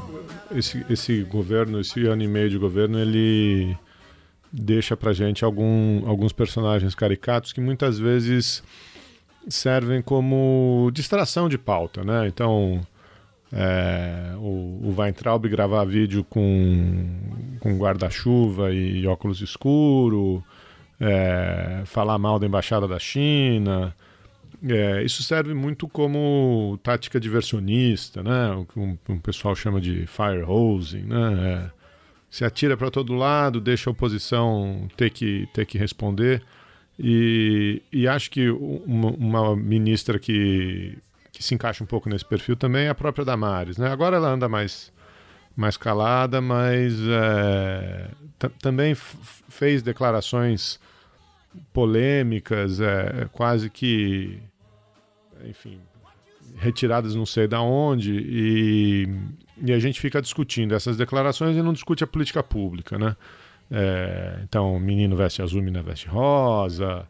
[0.56, 3.75] esse, esse governo, esse ano e meio de governo, ele
[4.51, 8.63] deixa pra gente algum, alguns personagens caricatos que muitas vezes
[9.49, 12.27] servem como distração de pauta, né?
[12.27, 12.82] Então,
[13.53, 17.05] é, o, o Weintraub gravar vídeo com,
[17.59, 20.43] com guarda-chuva e óculos escuro,
[20.99, 23.95] é, falar mal da embaixada da China,
[24.65, 28.51] é, isso serve muito como tática diversionista, né?
[28.53, 31.69] O que um, um pessoal chama de fire hosing, né?
[31.69, 31.83] É,
[32.29, 36.41] se atira para todo lado, deixa a oposição ter que, ter que responder.
[36.97, 40.97] E, e acho que uma, uma, ministra que,
[41.43, 43.89] se encaixa um pouco nesse perfil também é a própria Damares, né?
[43.89, 44.91] Agora ela anda mais
[45.56, 48.10] mais calada, mas é,
[48.60, 50.79] também fez declarações
[51.71, 54.41] polêmicas, é, quase que,
[55.45, 55.79] enfim,
[56.58, 59.08] retiradas não sei da onde, e,
[59.63, 63.15] e a gente fica discutindo essas declarações e não discute a política pública, né?
[63.71, 67.08] É, então, menino veste azul, menina veste rosa,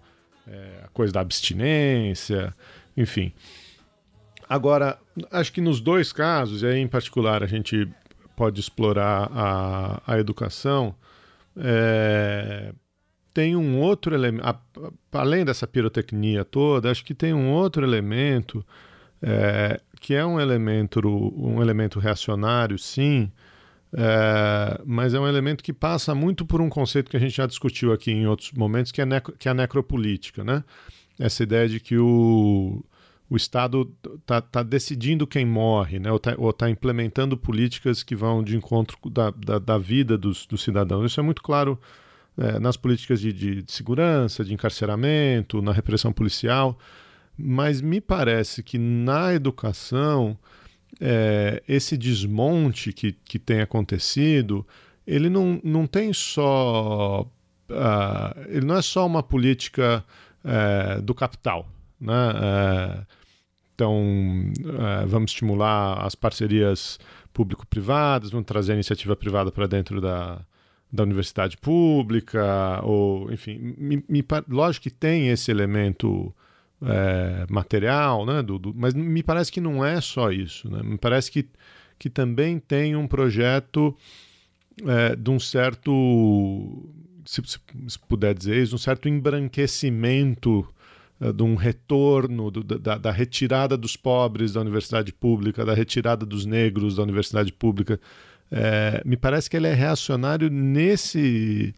[0.48, 2.54] é, a coisa da abstinência,
[2.96, 3.32] enfim.
[4.54, 5.00] Agora,
[5.32, 7.90] acho que nos dois casos, e aí em particular a gente
[8.36, 10.94] pode explorar a, a educação,
[11.58, 12.72] é,
[13.34, 14.46] tem um outro elemento,
[15.12, 18.64] além dessa pirotecnia toda, acho que tem um outro elemento
[19.24, 21.02] é, que é um elemento,
[21.36, 23.32] um elemento reacionário, sim,
[23.92, 27.48] é, mas é um elemento que passa muito por um conceito que a gente já
[27.48, 29.06] discutiu aqui em outros momentos, que é,
[29.40, 30.64] que é a necropolítica, né?
[31.18, 32.84] Essa ideia de que o,
[33.34, 33.92] o Estado
[34.22, 36.12] está tá decidindo quem morre, né?
[36.12, 40.62] ou está tá implementando políticas que vão de encontro da, da, da vida dos, dos,
[40.62, 41.10] cidadãos.
[41.10, 41.80] Isso é muito claro
[42.38, 46.78] é, nas políticas de, de, de segurança, de encarceramento, na repressão policial,
[47.36, 50.38] mas me parece que na educação
[51.02, 54.64] é, esse desmonte que, que tem acontecido,
[55.08, 57.28] ele não, não tem só.
[57.68, 60.06] Uh, ele não é só uma política
[60.46, 61.68] uh, do capital.
[62.00, 62.14] Né?
[62.14, 63.23] Uh,
[63.84, 67.00] então, vamos estimular as parcerias
[67.34, 70.42] público-privadas, vamos trazer a iniciativa privada para dentro da,
[70.92, 76.34] da universidade pública, ou, enfim, me, me, lógico que tem esse elemento
[76.82, 78.44] é, material, né?
[78.44, 80.70] Do, do, mas me parece que não é só isso.
[80.70, 80.84] Né?
[80.84, 81.48] Me parece que,
[81.98, 83.96] que também tem um projeto
[84.86, 86.90] é, de um certo,
[87.26, 87.42] se,
[87.88, 90.68] se, puder dizer isso, um certo embranquecimento
[91.20, 96.46] de um retorno do, da, da, retirada dos pobres da universidade pública, da retirada dos
[96.46, 98.00] negros da universidade pública.
[98.52, 101.74] É, me parece que ele é reacionário nesse,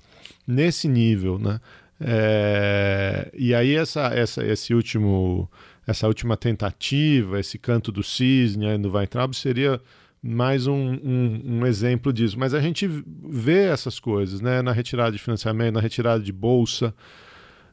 [0.47, 1.59] nesse nível, né?
[1.99, 5.49] É, e aí essa, essa, esse último,
[5.87, 9.79] essa última tentativa, esse canto do cisne no Weintraub seria
[10.21, 12.37] mais um, um, um, exemplo disso.
[12.37, 12.87] Mas a gente
[13.23, 14.61] vê essas coisas né?
[14.61, 16.93] na retirada de financiamento, na retirada de bolsa,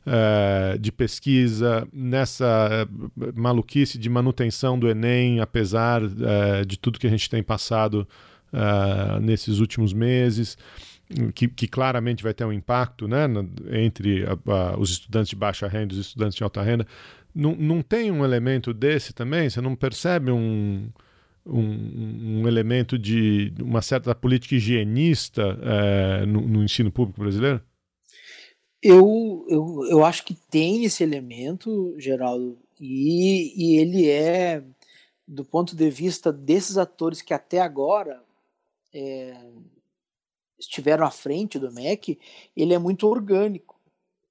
[0.06, 2.88] é, de pesquisa, nessa
[3.34, 8.06] maluquice de manutenção do Enem, apesar é, de tudo que a gente tem passado
[8.52, 10.56] é, nesses últimos meses
[11.34, 13.26] que, que, claramente vai ter um impacto né,
[13.70, 16.86] entre a, a, os estudantes de baixa renda e os estudantes de alta renda.
[17.34, 19.48] Não, não tem um elemento desse também?
[19.48, 20.88] Você não percebe um,
[21.46, 27.60] um, um elemento de uma certa política higienista é, no, no, ensino público brasileiro?
[28.82, 34.64] Eu, eu, eu acho que tem esse elemento, Geraldo, e, e ele é,
[35.26, 38.24] do ponto de vista desses atores que até agora
[38.92, 39.40] é,
[40.58, 42.18] estiveram à frente do MEC,
[42.56, 43.80] ele é muito orgânico.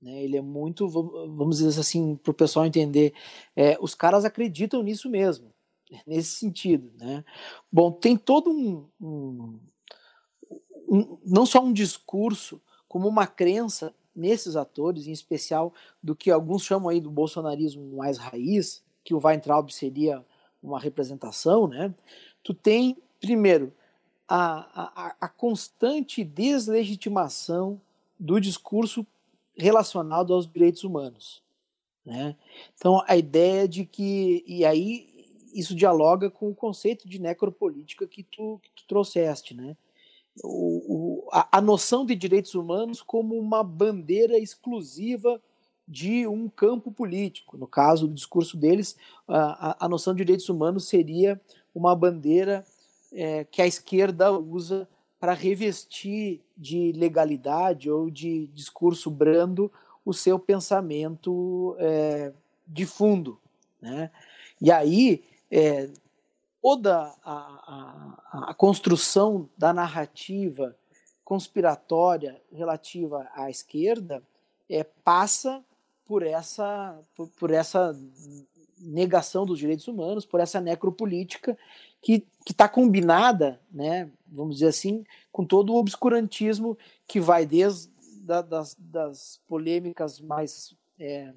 [0.02, 0.22] Né?
[0.24, 3.14] Ele é muito, vamos dizer assim, para o pessoal entender,
[3.56, 5.54] é, os caras acreditam nisso mesmo,
[6.06, 6.92] nesse sentido.
[6.98, 7.24] Né?
[7.72, 9.60] Bom, tem todo um, um,
[10.90, 16.64] um não só um discurso, como uma crença nesses atores, em especial do que alguns
[16.64, 20.24] chamam aí do bolsonarismo mais raiz, que o Weintraub seria
[20.62, 21.94] uma representação, né?
[22.44, 23.74] Tu tem, primeiro,
[24.28, 27.82] a, a, a constante deslegitimação
[28.20, 29.06] do discurso
[29.58, 31.42] relacionado aos direitos humanos.
[32.06, 32.36] Né?
[32.76, 34.44] Então, a ideia de que.
[34.48, 35.08] E aí,
[35.54, 39.54] isso dialoga com o conceito de necropolítica que tu, que tu trouxeste.
[39.54, 39.76] Né?
[40.44, 45.42] O, o, a, a, noção de direitos humanos como uma bandeira exclusiva
[45.88, 47.58] de um campo político.
[47.58, 48.96] No caso do discurso deles,
[49.28, 51.40] a, a noção de direitos humanos seria
[51.76, 52.66] uma bandeira
[53.12, 54.88] é, que a esquerda usa
[55.20, 59.72] para revestir de legalidade ou de discurso brando
[60.04, 62.32] o seu pensamento é,
[62.66, 63.38] de fundo.
[63.82, 64.10] Né?
[64.60, 65.90] E aí, é,
[66.62, 70.76] toda a, a, a, construção da narrativa
[71.24, 74.22] conspiratória relativa à esquerda
[74.70, 75.64] é, passa
[76.06, 77.98] por essa, por, por essa
[78.80, 81.58] negação dos direitos humanos, por essa necropolítica
[82.02, 87.92] que está combinada, né, vamos dizer assim, com todo o obscurantismo que vai desde
[88.24, 91.34] da, das, das polêmicas mais é,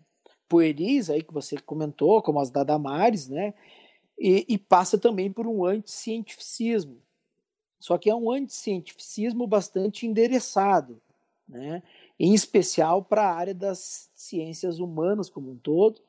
[0.49, 3.55] pueris aí que você comentou, como as da Damares, né,
[4.19, 6.99] e, e passa também por um anticientificismo.
[7.79, 11.01] Só que é um anticientificismo bastante endereçado,
[11.47, 11.83] né,
[12.19, 16.01] em especial para a área das ciências humanas como um todo,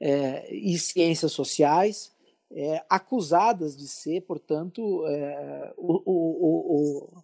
[0.00, 2.12] é, e ciências sociais,
[2.50, 7.22] é, acusadas de ser, portanto, é, o, o, o,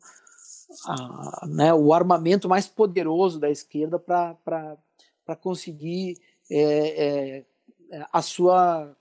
[0.86, 6.18] a, né, o armamento mais poderoso da esquerda para conseguir
[6.50, 7.44] é,
[7.90, 8.96] é, a sua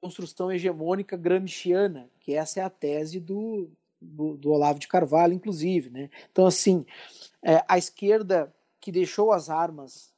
[0.00, 3.70] construção hegemônica gramsciana, que essa é a tese do,
[4.00, 5.90] do, do Olavo de Carvalho, inclusive.
[5.90, 6.10] Né?
[6.30, 6.84] Então, assim,
[7.42, 10.12] é, a esquerda que deixou as armas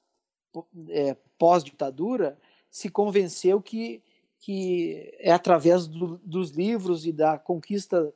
[0.88, 2.38] é, pós-ditadura
[2.70, 4.02] se convenceu que,
[4.38, 8.12] que é através do, dos livros e da conquista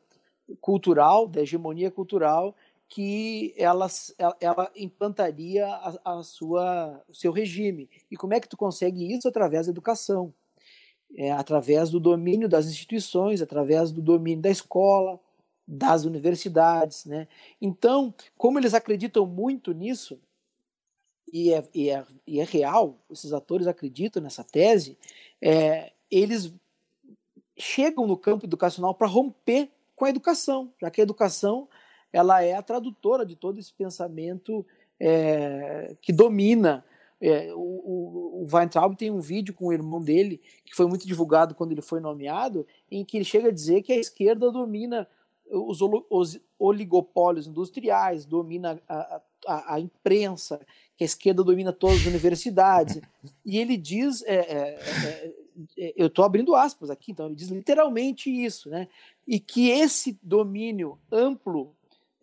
[0.61, 2.55] cultural, da hegemonia cultural,
[2.89, 3.89] que ela,
[4.41, 7.89] ela implantaria a, a sua, o seu regime.
[8.11, 9.27] E como é que tu consegue isso?
[9.27, 10.33] Através da educação,
[11.17, 15.21] é, através do domínio das instituições, através do domínio da escola,
[15.67, 17.05] das universidades.
[17.05, 17.29] Né?
[17.61, 20.21] Então, como eles acreditam muito nisso,
[21.33, 24.97] e é, e é, e é real, esses atores acreditam nessa tese,
[25.43, 26.53] é, eles
[27.57, 31.69] chegam no campo educacional para romper com a educação, já que a educação
[32.12, 34.65] ela é a tradutora de todo esse pensamento
[35.01, 36.85] é, que domina.
[37.21, 41.07] É, o, o, o Weintraub tem um vídeo com o irmão dele, que foi muito
[41.07, 45.09] divulgado quando ele foi nomeado, em que ele chega a dizer que a esquerda domina
[45.51, 45.79] os,
[46.11, 50.61] os oligopólios industriais, domina a, a, a, imprensa,
[50.97, 53.01] que a esquerda domina todas as universidades.
[53.45, 55.33] E ele diz, é, é, é,
[55.79, 58.89] é eu estou abrindo aspas aqui, então ele diz literalmente isso, né?
[59.27, 61.75] E que esse domínio amplo,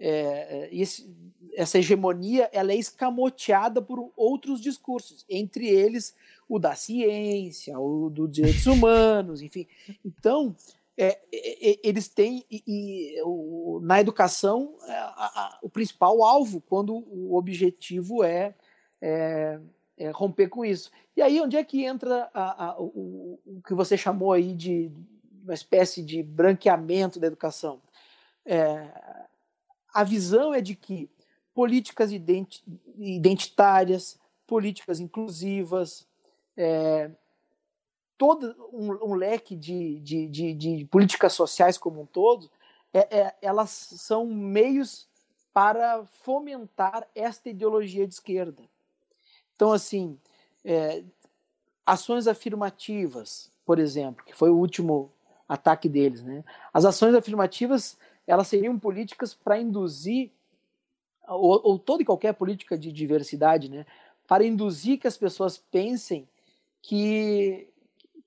[0.04, 1.16] é, é, esse,
[1.54, 6.16] essa hegemonia, ela é escamoteada por outros discursos, entre eles
[6.50, 9.68] o da ciência, o dos direitos humanos, enfim.
[10.04, 10.56] Então,
[10.98, 16.24] é, é, é, eles têm e, e o, na educação é, a, a, o principal
[16.24, 18.56] alvo quando o objetivo é,
[19.00, 19.60] é,
[20.14, 20.92] romper com isso.
[21.16, 24.92] E aí onde é que entra a, o, o, que você chamou aí de
[25.44, 27.80] uma espécie de branqueamento da educação?
[29.94, 31.10] A visão é de que
[31.54, 32.12] políticas
[32.98, 36.08] identitárias, políticas inclusivas,
[36.58, 37.12] é,
[38.18, 42.50] todo um, um leque de, de, de, de, políticas sociais como um todo,
[42.94, 45.08] é, é, elas são meios
[45.54, 48.64] para fomentar esta ideologia de esquerda.
[49.56, 50.18] Então, assim,
[50.64, 51.04] é,
[51.86, 55.12] ações afirmativas, por exemplo, que foi o último
[55.48, 56.44] ataque deles, né?
[56.74, 57.98] As ações afirmativas,
[58.32, 60.32] elas seriam políticas para induzir
[61.28, 63.86] ou, ou toda e qualquer política de diversidade, né?
[64.26, 66.28] Para induzir que as pessoas pensem
[66.82, 67.68] que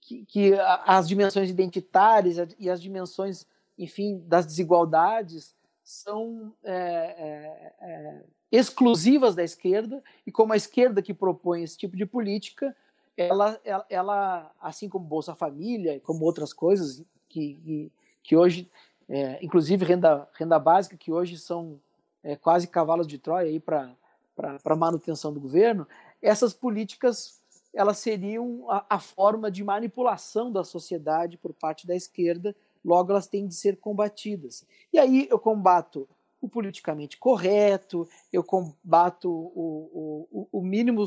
[0.02, 0.52] que, que
[0.84, 3.46] as dimensões identitárias e as dimensões,
[3.78, 11.14] enfim, das desigualdades são é, é, é, exclusivas da esquerda e como a esquerda que
[11.14, 12.76] propõe esse tipo de política,
[13.16, 17.92] ela, ela, ela assim como Bolsa Família, como outras coisas que, que,
[18.22, 18.70] que hoje,
[19.09, 21.80] é, inclusive renda, renda básica, que hoje são
[22.22, 25.86] é, quase cavalos de Troia para manutenção do governo,
[26.22, 27.42] essas políticas
[27.74, 33.26] elas seriam a, a, forma de manipulação da sociedade por parte da esquerda, logo elas
[33.26, 34.64] têm de ser combatidas.
[34.92, 36.09] E aí eu combato
[36.40, 41.05] o politicamente correto, eu combato o, o, o mínimo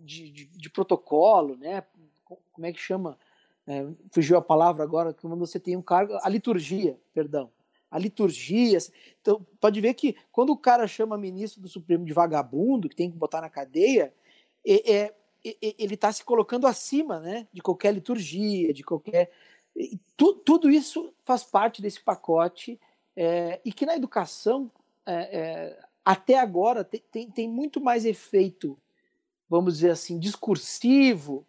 [0.00, 1.84] de, de, de, protocolo, né?
[2.52, 3.18] como é que chama?
[3.66, 7.50] É, fugiu a palavra agora, quando você tem um cargo, a liturgia, perdão.
[7.90, 8.78] A liturgia.
[9.20, 13.10] Então, pode ver que quando o cara chama ministro do Supremo de vagabundo, que tem
[13.10, 14.12] que botar na cadeia,
[14.64, 15.14] é, é
[15.78, 19.30] ele está se colocando acima né, de qualquer liturgia, de qualquer.
[20.16, 22.80] Tu, tudo isso faz parte desse pacote
[23.14, 24.70] é, e que na educação,
[25.04, 28.76] é, é, até agora, tem, tem, tem, muito mais efeito,
[29.48, 31.46] vamos dizer assim, discursivo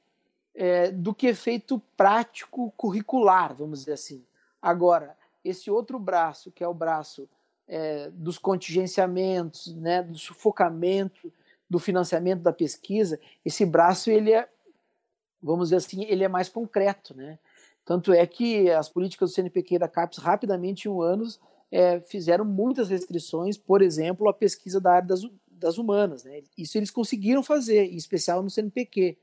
[0.57, 4.25] é, do que efeito prático curricular, vamos dizer assim.
[4.59, 7.29] Agora, esse outro braço, que é o braço
[7.67, 11.31] é, dos contingenciamentos, né, do sufocamento,
[11.69, 14.49] do financiamento da pesquisa, esse braço ele é,
[15.41, 17.37] vamos dizer assim, ele é mais concreto, né?
[17.85, 21.25] Tanto é que as políticas do CNPq e da CAPES rapidamente em um ano
[21.71, 26.41] é, fizeram muitas restrições, por exemplo, a pesquisa da área das, das humanas, né?
[26.57, 29.17] Isso eles conseguiram fazer, em especial no CNPq.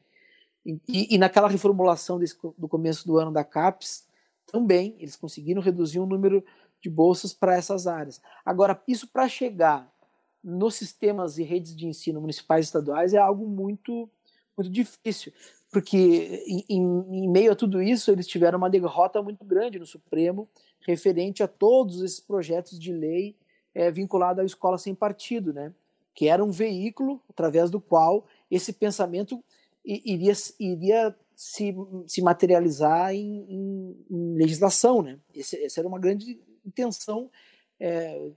[0.65, 4.07] E, e naquela reformulação desse, do começo do ano da CAPES,
[4.47, 6.45] também eles conseguiram reduzir o número
[6.81, 8.21] de bolsas para essas áreas.
[8.45, 9.93] Agora, isso para chegar
[10.43, 14.09] nos sistemas e redes de ensino municipais e estaduais é algo muito,
[14.57, 15.33] muito difícil,
[15.71, 20.49] porque em, em, meio a tudo isso eles tiveram uma derrota muito grande no Supremo
[20.81, 23.35] referente a todos esses projetos de lei
[23.75, 25.73] é, à escola sem partido, né?
[26.15, 29.43] que era um veículo através do qual esse pensamento
[29.85, 31.75] iria, iria se,
[32.07, 35.03] se materializar em, em, em legislação.
[35.03, 35.19] Né?
[35.35, 37.31] Esse, essa era uma grande intenção
[37.79, 38.31] é,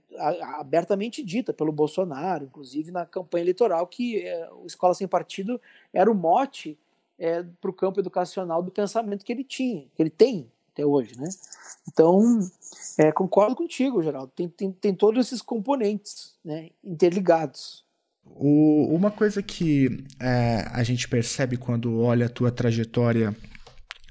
[0.58, 5.60] abertamente dita pelo Bolsonaro, inclusive na campanha eleitoral, que é, o Escola Sem Partido
[5.92, 6.78] era o mote
[7.18, 11.18] é, para o campo educacional do pensamento que ele tinha, que ele tem até hoje.
[11.18, 11.28] Né?
[11.90, 12.20] Então,
[12.98, 17.84] é, concordo contigo, Geraldo, tem, tem, tem todos esses componentes né, interligados.
[18.24, 23.34] O, uma coisa que é, a gente percebe quando olha a tua trajetória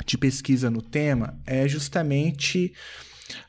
[0.06, 2.74] de pesquisa no tema é justamente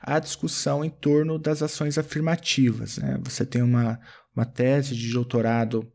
[0.01, 2.99] a discussão em torno das ações afirmativas.
[2.99, 3.19] Né?
[3.23, 4.01] Você tem uma,
[4.35, 5.91] uma tese de doutorado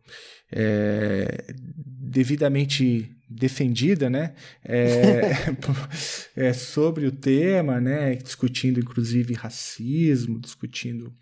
[0.51, 5.31] é, devidamente defendida, né, é,
[6.35, 11.13] é, sobre o tema, né, discutindo inclusive racismo, discutindo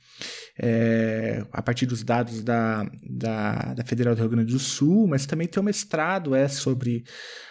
[0.57, 5.25] é, a partir dos dados da, da, da, Federal do Rio Grande do Sul, mas
[5.25, 7.03] também tem um mestrado é sobre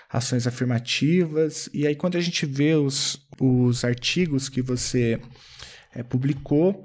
[0.08, 5.20] ações afirmativas, e aí quando a gente vê os, os artigos que você
[5.94, 6.84] é, publicou,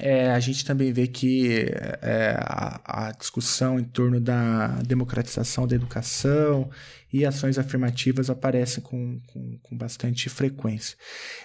[0.00, 1.66] é, a gente também vê que
[2.02, 6.70] é, a, a, discussão em torno da democratização da educação
[7.12, 10.96] e ações afirmativas aparecem com, com, com bastante frequência.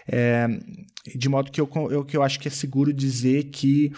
[0.08, 0.48] É,
[1.16, 3.92] de modo que eu, eu, que eu acho que é seguro dizer que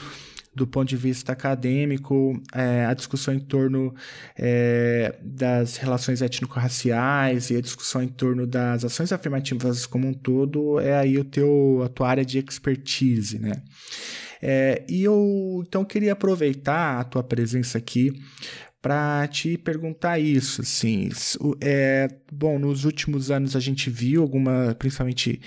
[0.57, 3.93] do ponto de vista acadêmico, é, a discussão em torno
[4.35, 10.79] é, das relações étnico-raciais e a discussão em torno das ações afirmativas como um todo
[10.79, 13.61] é aí o teu, a tua área de expertise, né?
[14.41, 18.13] É, e eu então queria aproveitar a tua presença aqui
[18.81, 21.09] para te perguntar isso, assim,
[21.59, 25.41] é, bom, nos últimos anos a gente viu alguma, principalmente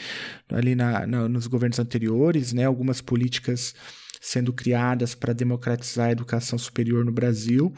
[0.48, 3.74] ali na, na nos governos anteriores, né, algumas políticas
[4.20, 7.72] sendo criadas para democratizar a educação superior no Brasil.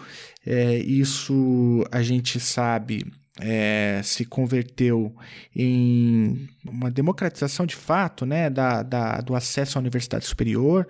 [0.44, 3.06] É, isso a gente sabe
[3.40, 5.14] é, se converteu
[5.56, 10.86] em uma democratização de fato né, da, da do acesso à universidade superior.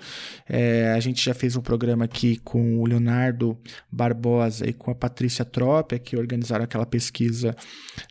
[0.48, 3.56] É, a gente já fez um programa aqui com o Leonardo
[3.90, 7.54] Barbosa e com a Patrícia Trópia, que organizaram aquela pesquisa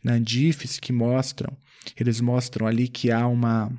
[0.04, 1.56] na Andifes, que mostram,
[2.00, 3.72] eles mostram ali que há uma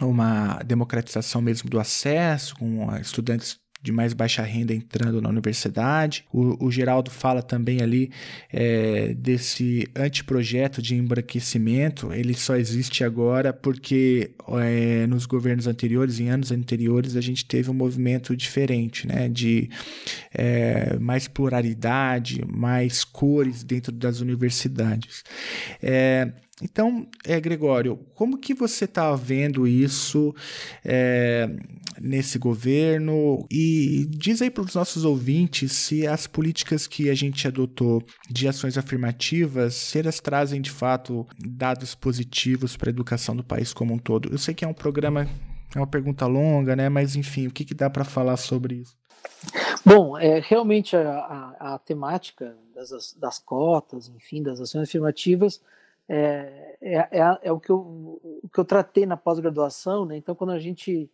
[0.00, 6.24] uma democratização mesmo do acesso, com estudantes de mais baixa renda entrando na universidade.
[6.32, 8.10] O, o Geraldo fala também ali
[8.52, 12.12] é, desse anteprojeto de embranquecimento.
[12.12, 17.70] Ele só existe agora porque é, nos governos anteriores, em anos anteriores, a gente teve
[17.70, 19.28] um movimento diferente, né?
[19.28, 19.70] De
[20.34, 25.24] é, mais pluralidade, mais cores dentro das universidades.
[25.82, 26.30] É,
[26.62, 30.34] então, é, Gregório, como que você está vendo isso
[30.84, 31.48] é,
[31.98, 33.46] nesse governo?
[33.50, 38.46] E diz aí para os nossos ouvintes se as políticas que a gente adotou de
[38.46, 43.94] ações afirmativas, se elas trazem de fato dados positivos para a educação do país como
[43.94, 44.30] um todo.
[44.30, 45.26] Eu sei que é um programa,
[45.74, 46.88] é uma pergunta longa, né?
[46.88, 48.98] Mas enfim, o que, que dá para falar sobre isso?
[49.84, 55.60] Bom, é, realmente a, a, a temática das, das cotas, enfim, das ações afirmativas
[56.12, 57.78] é, é, é, é, o, que eu,
[58.42, 60.16] o que eu tratei na pós-graduação, né?
[60.16, 61.08] Então, quando a gente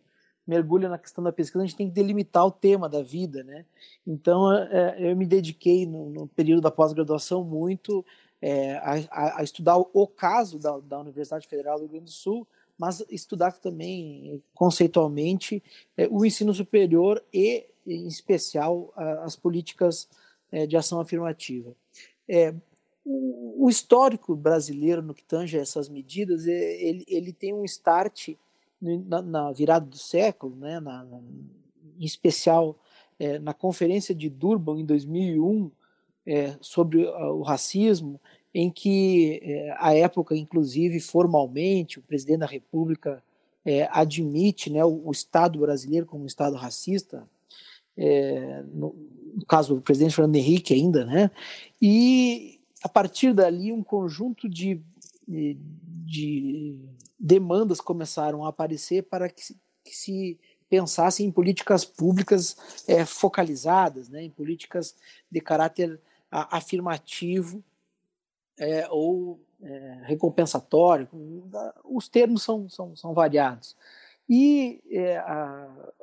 [0.45, 3.63] mergulha na questão da pesquisa, a gente tem que delimitar o tema da vida, né?
[4.07, 8.03] Então, é, eu me dediquei no, no período da pós-graduação muito
[8.41, 12.47] é, a, a, estudar o, caso da, da, Universidade Federal do Rio Grande do Sul,
[12.75, 15.61] mas estudar também conceitualmente
[15.95, 20.09] é, o ensino superior e, em especial, a, as políticas
[20.51, 21.75] é, de ação afirmativa.
[23.09, 28.29] O, histórico brasileiro no que tange essas medidas, é, ele, ele tem um start
[28.81, 31.17] na, na virada do século, né, na, na,
[31.99, 32.77] em especial
[33.19, 35.71] é, na Conferência de Durban em 2001
[36.25, 38.19] é, sobre o racismo,
[38.53, 43.23] em que é, a época, inclusive formalmente, o presidente da República
[43.65, 47.27] é, admite né, o, o, Estado brasileiro como um Estado racista,
[47.97, 48.95] é, no,
[49.35, 51.31] no, caso do presidente Fernando Henrique ainda, né,
[51.81, 54.81] e a partir dali, um conjunto de,
[55.27, 56.79] de
[57.19, 64.09] demandas começaram a aparecer para que se, que se pensasse em políticas públicas é, focalizadas,
[64.09, 64.95] né, em políticas
[65.31, 65.99] de caráter
[66.29, 67.63] a, afirmativo
[68.57, 71.07] é, ou é, recompensatório.
[71.83, 73.75] Os termos são, são, são variados.
[74.29, 75.93] E é, a,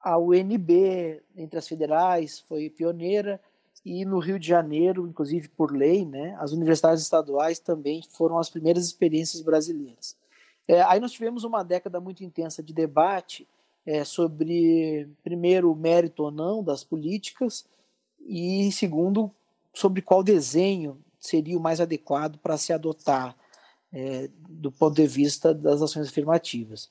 [0.00, 3.40] a UNB, entre as federais, foi pioneira
[3.84, 8.48] e no Rio de Janeiro, inclusive por lei, né, as universidades estaduais também foram as
[8.48, 10.16] primeiras experiências brasileiras.
[10.66, 13.46] É, aí nós tivemos uma década muito intensa de debate
[13.84, 17.66] é, sobre, primeiro, o mérito ou não das políticas
[18.26, 19.30] e, segundo,
[19.74, 23.36] sobre qual desenho seria o mais adequado para se adotar
[23.92, 26.90] é, do ponto de vista das ações afirmativas.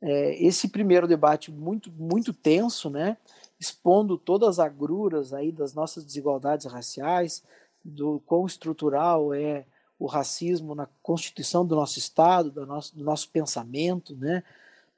[0.00, 3.18] É, esse primeiro debate muito muito tenso, né,
[3.60, 7.42] expondo todas as agruras aí das nossas desigualdades raciais,
[7.84, 9.66] do quão estrutural é
[9.98, 14.42] o racismo na constituição do nosso Estado, do nosso, do nosso pensamento, né,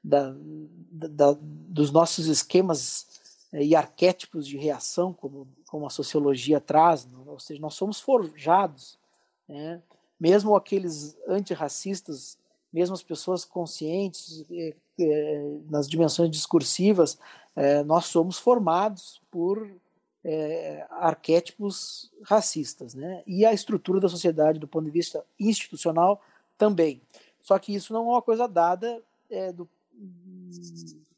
[0.01, 0.33] da,
[0.89, 7.39] da, dos nossos esquemas é, e arquétipos de reação, como, como a sociologia traz, ou
[7.39, 8.97] seja, nós somos forjados,
[9.47, 9.81] né,
[10.17, 12.37] mesmo aqueles antirracistas,
[12.71, 17.17] mesmo as pessoas conscientes é, é, nas dimensões discursivas,
[17.55, 19.69] é, nós somos formados por
[20.23, 23.23] é, arquétipos racistas, né?
[23.27, 26.21] E a estrutura da sociedade, do ponto de vista institucional,
[26.57, 27.01] também.
[27.41, 29.53] Só que isso não é uma coisa dada é,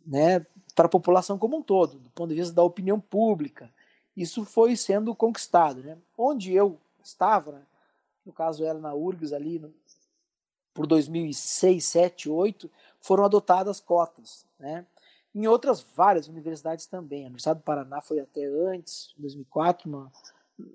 [0.06, 3.70] né, para a população como um todo, do ponto de vista da opinião pública.
[4.16, 5.84] Isso foi sendo conquistado.
[5.84, 5.98] Né?
[6.18, 7.62] Onde eu estava, né,
[8.26, 9.74] no caso era na URGS ali, no,
[10.74, 12.70] por 2006, 7, 8,
[13.00, 14.46] foram adotadas cotas.
[14.60, 14.86] Né?
[15.36, 17.24] Em outras várias universidades também.
[17.24, 20.10] A Universidade do Paraná foi até antes, 2004, uma...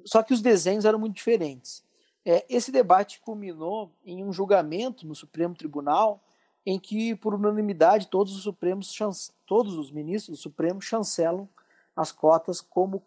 [0.05, 1.83] só que os desenhos eram muito diferentes.
[2.27, 6.21] É, esse debate culminou em um julgamento no Supremo Tribunal
[6.67, 8.95] em que, por unanimidade, todos os supremos,
[9.47, 11.49] todos os ministros do Supremo chancelam
[11.97, 13.03] as cotas como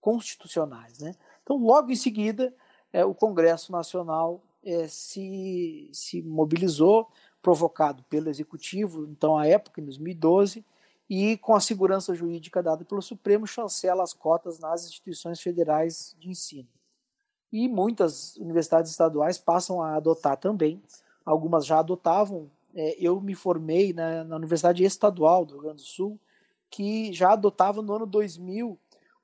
[0.00, 0.98] constitucionais.
[0.98, 1.14] Né?
[1.42, 2.52] Então, logo em seguida,
[2.92, 7.08] é, o Congresso Nacional é, se, se mobilizou,
[7.40, 10.64] provocado pelo Executivo, então, à época, em 2012,
[11.10, 16.30] e com a segurança jurídica dada pelo Supremo, chancela as cotas nas instituições federais de
[16.30, 16.68] ensino.
[17.52, 20.80] E muitas universidades estaduais passam a adotar também,
[21.26, 25.88] algumas já adotavam é, eu me formei na, na, Universidade Estadual do Rio Grande do
[25.88, 26.18] Sul,
[26.70, 28.78] que já adotava no ano 2000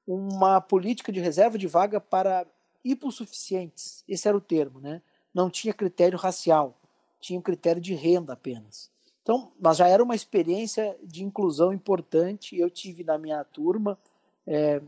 [0.07, 2.47] uma política de reserva de vaga para
[2.85, 4.05] hipossuficientes.
[4.09, 5.01] Esse era o termo, né?
[5.33, 6.75] Não tinha critério racial,
[7.21, 8.91] tinha um critério de renda apenas.
[9.27, 12.57] Então, mas já era uma experiência de inclusão importante.
[12.57, 13.99] Eu tive na minha turma
[14.47, 14.81] é,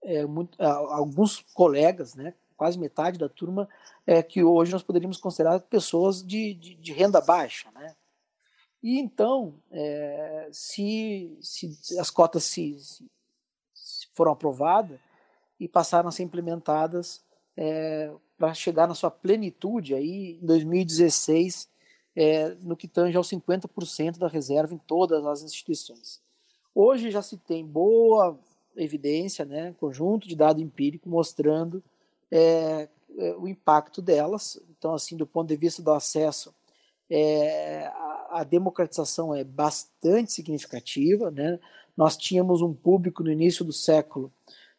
[0.00, 3.68] é, muito, alguns colegas, né, quase metade da turma,
[4.06, 7.68] é, que hoje nós poderíamos considerar pessoas de, de, de renda baixa.
[7.72, 7.96] Né?
[8.80, 15.00] E então, é, se, se, as cotas se, se, foram aprovadas
[15.58, 17.20] e passaram a ser implementadas
[17.56, 21.71] é, para chegar na sua plenitude aí em 2016,
[22.14, 26.20] é, no que tange aos 50% da reserva em todas as instituições.
[26.74, 28.38] Hoje já se tem boa
[28.76, 31.82] evidência, né, conjunto de dado empírico mostrando
[32.30, 32.88] é,
[33.18, 34.58] é, o impacto delas.
[34.70, 36.54] Então, assim, do ponto de vista do acesso,
[37.10, 41.30] é, a, a, democratização é bastante significativa.
[41.30, 41.58] Né?
[41.96, 44.32] Nós tínhamos um público no início do século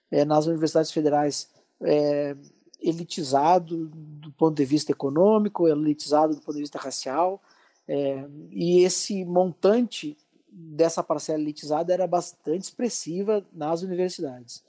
[0.10, 1.50] é, nas universidades federais
[1.82, 2.36] é,
[2.84, 7.42] elitizado do ponto de vista econômico, elitizado do ponto de vista racial,
[7.88, 10.18] é, e esse montante
[10.52, 14.64] dessa parcela elitizada era bastante expressiva nas universidades.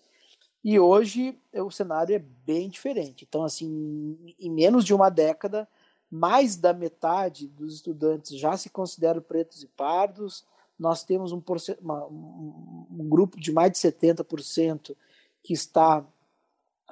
[0.63, 3.27] E hoje o cenário é bem diferente.
[3.29, 5.69] Então, assim, em menos de uma década,
[6.11, 10.45] mais da metade dos estudantes já se consideram pretos e pardos.
[10.79, 11.43] Nós temos um,
[11.83, 14.97] uma, um grupo de mais de 70%
[15.43, 16.03] que está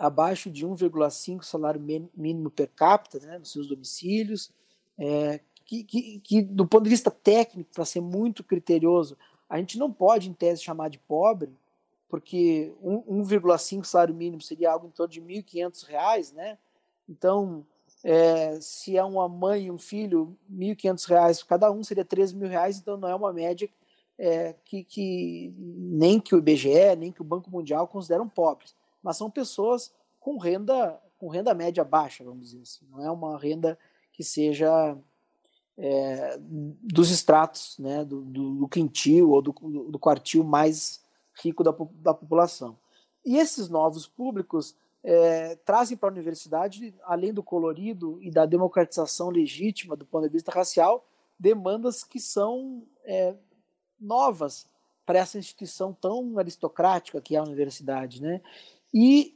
[0.02, 4.50] abaixo de 1,5 salário mínimo per capita né, nos seus domicílios,
[4.98, 9.16] é, que, que, que, do ponto de vista técnico, para ser muito criterioso,
[9.48, 11.52] a gente não pode, em tese, chamar de pobre,
[12.08, 16.58] porque 1,5 salário mínimo seria algo em torno de R$ 1.500, né?
[17.08, 17.64] Então,
[18.02, 22.76] é, se é uma mãe e um filho, R$ 1.500 cada um seria R$ reais,
[22.76, 23.70] então não é uma média
[24.18, 29.16] é, que, que, nem que o IBGE, nem que o Banco Mundial consideram pobres, mas
[29.16, 32.84] são pessoas com renda com renda média baixa, vamos dizer assim.
[32.90, 33.78] Não é uma renda
[34.12, 34.96] que seja
[35.78, 36.36] é,
[36.82, 41.00] dos estratos, né, do, do, quintil ou do, do quartil mais
[41.40, 42.76] rico da, da população.
[43.24, 44.74] E esses novos públicos
[45.04, 50.32] é, trazem para a universidade, além do colorido e da democratização legítima do ponto de
[50.32, 51.06] vista racial,
[51.38, 53.34] demandas que são é,
[53.98, 54.66] novas
[55.06, 58.20] para essa instituição tão aristocrática que é a universidade.
[58.20, 58.40] Né?
[58.92, 59.34] E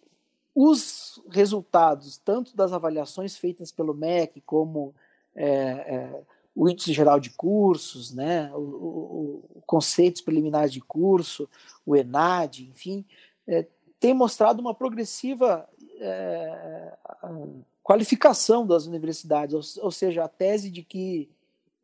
[0.54, 4.94] os resultados, tanto das avaliações feitas pelo MEC, como
[5.34, 6.22] é, é
[6.56, 11.46] o índice geral de cursos, né, o, o, o conceitos preliminares de curso,
[11.84, 13.04] o ENAD, enfim,
[13.46, 13.66] é,
[14.00, 15.68] tem mostrado uma progressiva
[16.00, 16.92] é,
[17.82, 21.28] qualificação das universidades, ou, ou, seja, a tese de que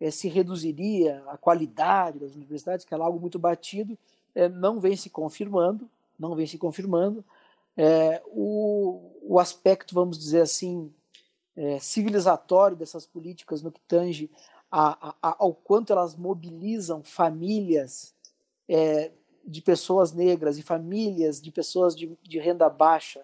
[0.00, 3.96] é, se reduziria a qualidade das universidades, que é algo muito batido,
[4.54, 5.86] não vem se confirmando,
[6.18, 7.22] não vem se confirmando.
[7.76, 10.92] É, o, o aspecto, vamos dizer assim,
[11.56, 14.30] é, civilizatório dessas políticas no que tange
[14.70, 18.14] a, a, ao quanto elas mobilizam famílias
[18.68, 19.10] é,
[19.44, 23.22] de pessoas negras e famílias de pessoas de, de renda baixa,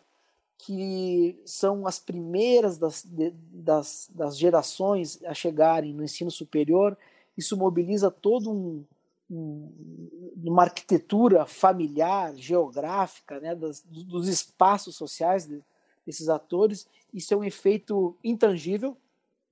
[0.58, 6.98] que são as primeiras das, de, das, das gerações a chegarem no ensino superior.
[7.36, 8.84] Isso mobiliza todo um,
[9.30, 15.48] uma arquitetura familiar, geográfica, né, das, dos espaços sociais
[16.06, 16.88] desses atores.
[17.12, 18.96] Isso é um efeito intangível,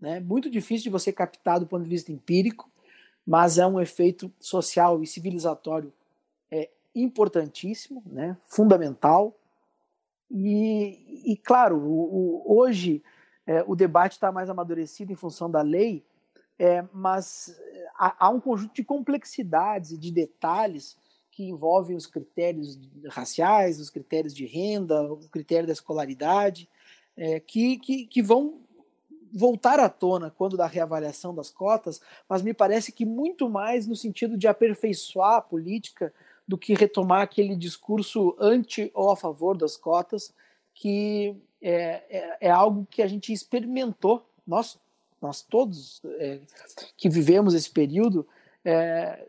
[0.00, 2.70] né, muito difícil de você captar do ponto de vista empírico,
[3.26, 5.92] mas é um efeito social e civilizatório
[6.50, 9.36] é, importantíssimo, né, fundamental.
[10.30, 13.02] E, e claro, o, o, hoje
[13.46, 16.04] é, o debate está mais amadurecido em função da lei,
[16.58, 17.60] é, mas
[17.99, 20.97] há, um conjunto de complexidades e de detalhes
[21.30, 22.78] que envolvem os critérios
[23.09, 26.68] raciais, os critérios de renda, o critério da escolaridade,
[27.16, 28.61] é, que, que, que vão
[29.32, 33.94] voltar à tona quando da reavaliação das cotas, mas me parece que muito mais no
[33.94, 36.12] sentido de aperfeiçoar a política
[36.49, 40.32] do que retomar aquele discurso anti ou a favor das cotas,
[40.72, 44.78] que é, é, é algo que a gente experimentou, nós
[45.20, 46.40] nós todos é,
[46.96, 48.26] que vivemos esse período,
[48.64, 49.26] é,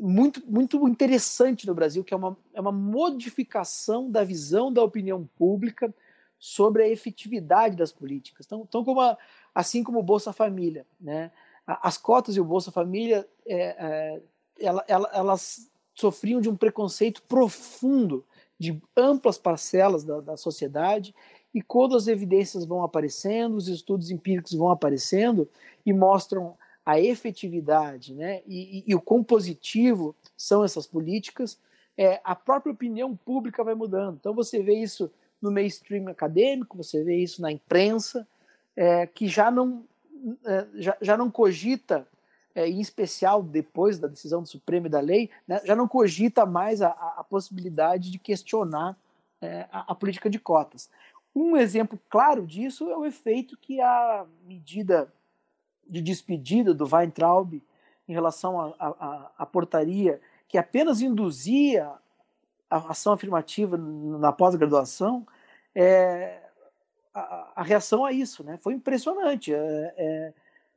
[0.00, 5.28] muito, muito interessante no Brasil, que é uma, é uma modificação da visão da opinião
[5.36, 5.94] pública
[6.38, 8.46] sobre a efetividade das políticas.
[8.46, 9.16] Então, então como a,
[9.54, 11.30] assim como o Bolsa Família, né?
[11.66, 14.22] as cotas e o Bolsa Família, é, é,
[14.60, 18.24] ela, ela, elas sofriam de um preconceito profundo
[18.58, 21.14] de amplas parcelas da, da sociedade
[21.56, 25.48] e quando as evidências vão aparecendo, os estudos empíricos vão aparecendo
[25.86, 26.54] e mostram
[26.84, 31.58] a efetividade né, e, e, e o quão positivo são essas políticas,
[31.96, 34.18] é, a própria opinião pública vai mudando.
[34.20, 38.28] Então você vê isso no mainstream acadêmico, você vê isso na imprensa,
[38.76, 39.82] é, que já não,
[40.44, 42.06] é, já, já não cogita,
[42.54, 46.44] é, em especial depois da decisão do Supremo e da lei, né, já não cogita
[46.44, 48.94] mais a, a possibilidade de questionar
[49.40, 50.90] é, a, a política de cotas.
[51.38, 55.12] Um exemplo claro disso é o efeito que a medida
[55.86, 57.62] de despedida do Weintraub
[58.08, 60.18] em relação à portaria
[60.48, 61.92] que apenas induzia
[62.70, 65.26] a ação afirmativa na pós-graduação,
[65.74, 66.40] é,
[67.12, 69.52] a, a, reação a isso né, foi impressionante.
[69.52, 70.32] É, é,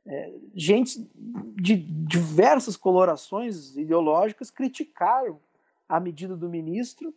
[0.06, 1.08] é gente
[1.56, 5.40] de diversas colorações ideológicas criticaram
[5.88, 7.14] a medida do ministro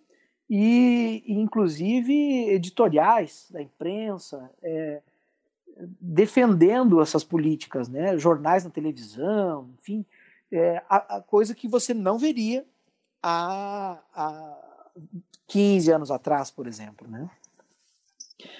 [0.55, 2.13] e, inclusive,
[2.51, 5.01] editoriais da imprensa é,
[5.99, 8.19] defendendo essas políticas, né?
[8.19, 10.05] jornais na televisão, enfim,
[10.51, 12.63] é, a, a, coisa que você não veria
[13.23, 14.89] há, há
[15.47, 17.07] 15 anos atrás, por exemplo.
[17.09, 17.27] Né?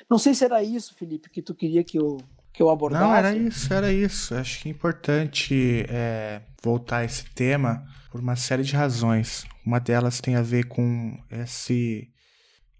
[0.10, 2.18] Não sei se era isso, Felipe, que tu queria que eu,
[2.52, 3.06] que eu abordasse.
[3.06, 4.34] Não, era isso, era isso.
[4.34, 9.46] Acho que é importante é, voltar a esse tema por uma série de razões.
[9.66, 12.10] Uma delas tem a ver com esse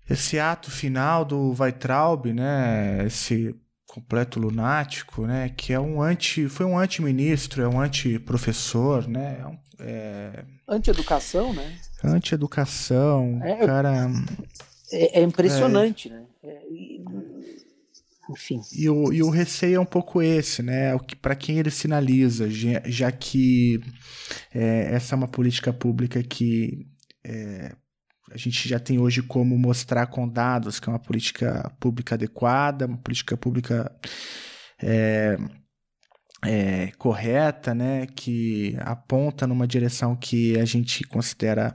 [0.10, 3.06] esse ato final do Weitraub, né?
[3.06, 3.56] Esse
[3.88, 5.50] completo lunático, né?
[5.56, 9.38] Que é um anti, foi um anti-ministro, é um anti-professor, né?
[9.40, 10.46] É, um, é...
[10.68, 11.78] Anti-educação, né?
[12.04, 14.12] Anti-educação, é, cara.
[14.92, 16.26] É, é impressionante, né?
[18.30, 18.62] Enfim.
[18.72, 20.96] E o, e o receio é um pouco esse, né?
[20.96, 22.48] O que para quem ele sinaliza,
[22.86, 23.82] já que
[24.54, 26.88] é, essa é uma política pública que
[27.24, 27.76] é,
[28.32, 32.86] a gente já tem hoje como mostrar com dados que é uma política pública adequada,
[32.86, 33.92] uma política pública
[34.82, 35.38] é,
[36.46, 41.74] é, correta, né, que aponta numa direção que a gente considera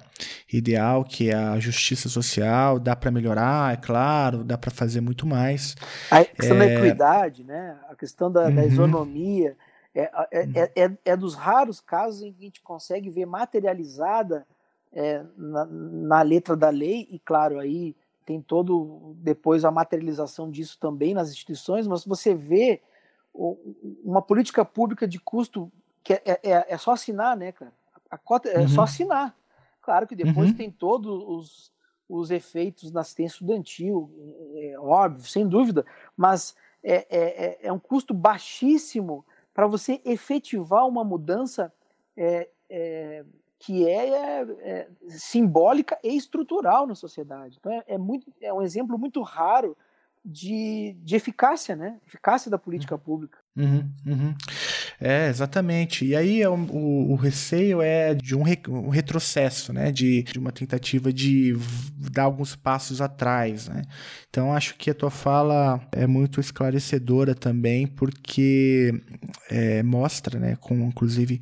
[0.53, 5.27] ideal, que é a justiça social, dá para melhorar, é claro, dá para fazer muito
[5.27, 5.75] mais.
[6.11, 6.59] A questão é...
[6.59, 8.55] da equidade, né, a questão da, uhum.
[8.55, 9.57] da isonomia,
[9.95, 14.47] é, é, é, é, dos raros casos em que a gente consegue ver materializada
[15.37, 17.95] na, na letra da lei, e claro, aí
[18.25, 22.81] tem todo depois a materialização disso também nas instituições, mas você vê
[24.05, 25.71] uma política pública de custo
[26.03, 27.73] que é, é, é, é só assinar, né, cara?
[28.11, 28.69] A cota é uhum.
[28.69, 29.37] só assinar.
[29.83, 30.57] Claro que depois uhum.
[30.57, 31.73] tem todos os,
[32.09, 34.11] os efeitos na assistência estudantil,
[34.55, 35.85] é, é óbvio, sem dúvida,
[36.17, 39.25] mas é, é, é um custo baixíssimo
[39.55, 41.73] para você efetivar uma mudança
[43.59, 47.57] que é, simbólica e estrutural na sociedade.
[47.59, 49.77] Então é, muito, é um exemplo muito raro
[50.31, 51.97] de, de eficácia, né?
[52.07, 53.01] Eficácia da política uhum.
[53.01, 53.39] pública.
[53.57, 54.35] Uhum, uhum.
[55.01, 56.05] É, exatamente.
[56.05, 59.91] E aí é o, o, o, receio é de um, re, um retrocesso, né?
[59.91, 61.57] De, de, uma tentativa de
[61.97, 63.83] dar alguns passos atrás, né?
[64.29, 68.93] Então acho que a tua fala é muito esclarecedora também, porque
[69.51, 70.57] é, mostra, né?
[70.61, 71.41] Com inclusive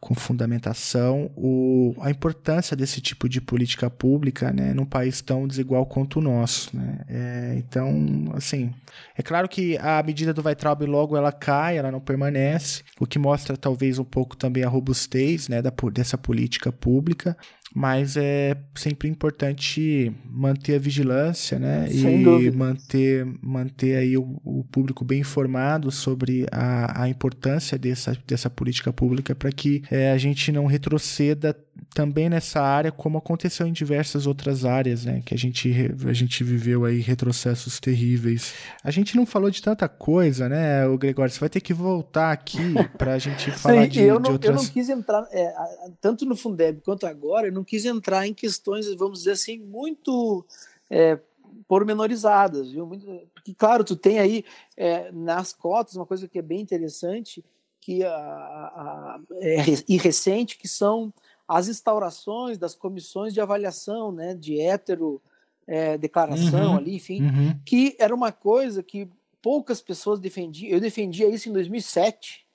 [0.00, 5.84] com fundamentação o, a importância desse tipo de política pública né, num país tão desigual
[5.84, 6.74] quanto o nosso.
[6.74, 7.00] Né?
[7.06, 8.72] É, então, assim,
[9.14, 13.18] é claro que a medida do Weitraub logo ela cai, ela não permanece, o que
[13.18, 17.36] mostra talvez um pouco também a robustez né, da, dessa política pública,
[17.74, 21.88] mas é sempre importante manter a vigilância, né?
[21.88, 22.56] Sem e dúvida.
[22.56, 28.92] manter manter aí o, o, público bem informado sobre a, a importância dessa, dessa política
[28.92, 31.56] pública para que é, a gente não retroceda
[31.94, 35.22] também nessa área, como aconteceu em diversas outras áreas, né?
[35.24, 35.70] Que a gente,
[36.06, 38.54] a gente viveu aí retrocessos terríveis.
[38.82, 41.32] A gente não falou de tanta coisa, né, o Gregório?
[41.32, 44.30] Você vai ter que voltar aqui para a gente falar Sim, de, eu não, de
[44.32, 44.56] outras...
[44.56, 45.54] Eu não quis entrar, é,
[46.00, 50.44] tanto no Fundeb quanto agora, eu não quis entrar em questões, vamos dizer assim, muito
[50.90, 51.18] é,
[51.66, 52.86] pormenorizadas, viu?
[52.86, 54.44] Muito, porque, claro, tu tem aí
[54.76, 57.44] é, nas cotas uma coisa que é bem interessante
[57.80, 59.56] que a, a, é,
[59.88, 61.12] e recente, que são
[61.50, 65.20] as instaurações das comissões de avaliação, né, de hétero
[65.66, 67.60] é, declaração uhum, ali, enfim, uhum.
[67.66, 69.08] que era uma coisa que
[69.42, 70.70] poucas pessoas defendiam.
[70.70, 72.46] Eu defendia isso em 2007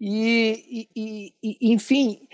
[0.00, 2.26] e, e, e enfim,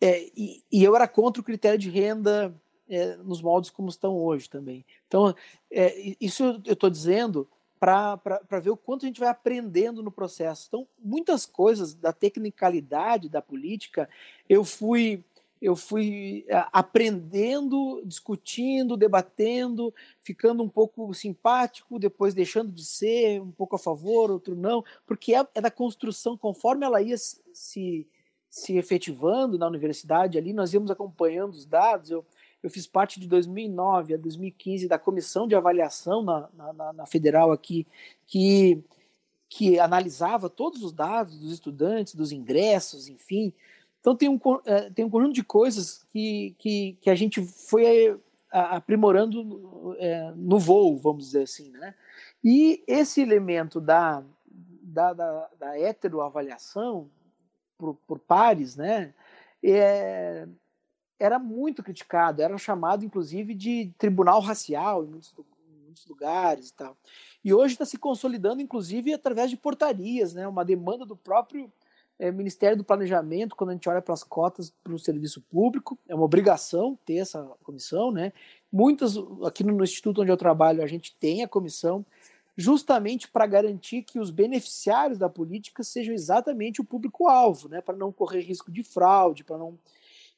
[0.00, 2.54] é, e, e, eu era contra o critério de renda
[2.88, 4.82] é, nos moldes como estão hoje também.
[5.06, 5.34] Então,
[5.70, 7.46] é, isso eu estou dizendo
[7.78, 10.64] para ver o quanto a gente vai aprendendo no processo.
[10.68, 14.08] Então, muitas coisas da tecnicalidade da política
[14.48, 15.22] eu fui
[15.64, 23.50] eu fui é, aprendendo, discutindo, debatendo, ficando um pouco simpático, depois deixando de ser, um
[23.50, 28.06] pouco a favor, outro não, porque é, é da construção, conforme ela ia se,
[28.50, 32.10] se efetivando na universidade ali, nós íamos acompanhando os dados.
[32.10, 32.26] Eu,
[32.62, 37.50] eu fiz parte de 2009 a 2015 da comissão de avaliação na, na, na federal
[37.50, 37.86] aqui,
[38.26, 38.84] que,
[39.48, 43.50] que analisava todos os dados dos estudantes, dos ingressos, enfim,
[44.04, 48.20] então tem um, é, tem um conjunto de coisas que, que, que a gente foi
[48.50, 51.94] aprimorando é, no voo, vamos dizer assim, né?
[52.44, 54.22] E esse elemento da,
[54.82, 57.10] da, da, da heteroavaliação
[57.78, 59.14] por, por pares, né?
[59.64, 60.46] É,
[61.18, 65.34] era muito criticado, era chamado inclusive de tribunal racial em muitos,
[65.66, 66.94] em muitos lugares e tal.
[67.42, 70.46] E hoje está se consolidando, inclusive, através de portarias, né?
[70.46, 71.72] Uma demanda do próprio
[72.18, 75.98] é, Ministério do Planejamento, quando a gente olha para as cotas para o serviço público,
[76.08, 78.32] é uma obrigação ter essa comissão, né?
[78.72, 82.04] Muitas, aqui no, instituto onde eu trabalho, a gente tem a comissão,
[82.56, 87.80] justamente para garantir que os beneficiários da política sejam exatamente o público-alvo, né?
[87.80, 89.76] Para não correr risco de fraude, para não.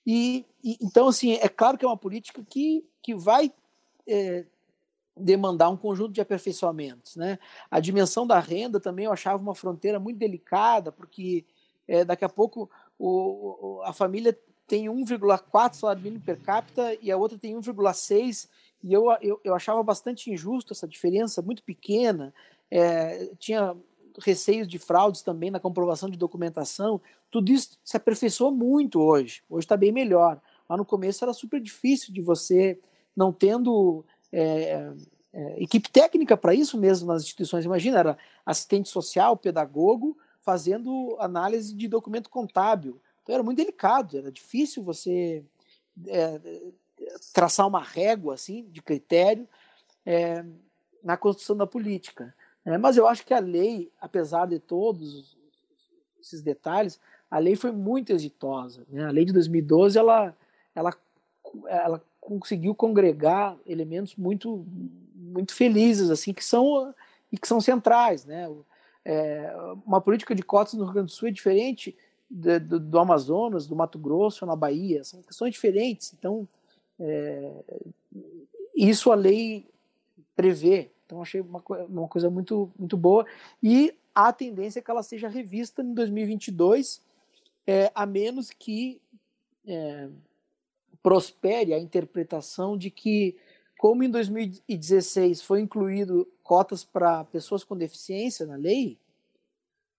[0.06, 3.52] E, e, então, assim, é claro que é uma política que, que vai
[4.06, 4.46] é,
[5.14, 7.38] demandar um conjunto de aperfeiçoamentos, né?
[7.70, 11.44] A dimensão da renda também eu achava uma fronteira muito delicada, porque
[11.86, 17.16] é, daqui a pouco o, a família tem 1,4 salário mínimo per capita e a
[17.16, 18.48] outra tem 1,6
[18.82, 22.32] e eu, eu, eu, achava bastante injusto essa diferença muito pequena.
[22.70, 23.76] É, tinha
[24.18, 27.00] receios de fraudes também na comprovação de documentação.
[27.30, 29.42] Tudo isso se aperfeiçoou muito hoje.
[29.48, 30.40] Hoje está bem melhor.
[30.68, 32.78] Lá no começo era super difícil de você,
[33.16, 34.92] não tendo é,
[35.32, 37.64] é, equipe técnica para isso mesmo nas instituições.
[37.64, 40.16] Imagina, era assistente social, pedagogo,
[40.46, 43.00] fazendo análise de documento contábil.
[43.20, 45.44] Então era muito delicado, era difícil você
[46.06, 46.40] é,
[47.34, 49.48] traçar uma régua assim de critério
[50.06, 50.44] é,
[51.02, 52.32] na construção da política.
[52.64, 55.36] É, mas eu acho que a lei, apesar de todos
[56.20, 58.86] esses detalhes, a lei foi muito exitosa.
[58.88, 59.04] Né?
[59.04, 60.32] A lei de 2012 ela,
[60.76, 60.94] ela,
[61.66, 64.64] ela conseguiu congregar elementos muito
[65.12, 66.94] muito felizes assim que são
[67.32, 68.48] e que são centrais, né?
[69.08, 69.54] É,
[69.86, 71.96] uma política de cotas no Rio Grande do Sul é diferente
[72.28, 76.12] do, do, do, Amazonas, do Mato Grosso, na Bahia, são questões diferentes.
[76.18, 76.48] Então,
[76.98, 77.52] é,
[78.74, 79.64] isso a lei
[80.34, 80.90] prevê.
[81.06, 83.24] Então, achei uma, uma coisa muito, muito boa.
[83.62, 87.00] E a tendência é que ela seja revista em 2022,
[87.64, 89.00] é, a menos que
[89.64, 90.08] é,
[91.00, 93.36] prospere a interpretação de que,
[93.78, 98.98] como em 2016 foi incluído cotas para pessoas com deficiência na lei,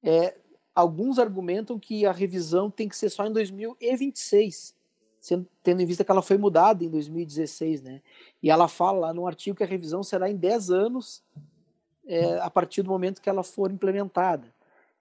[0.03, 0.35] é,
[0.73, 4.75] alguns argumentam que a revisão tem que ser só em 2026,
[5.19, 8.01] sendo, tendo em vista que ela foi mudada em 2016, né?
[8.41, 11.23] E ela fala lá no artigo que a revisão será em 10 anos
[12.07, 14.53] é, a partir do momento que ela for implementada.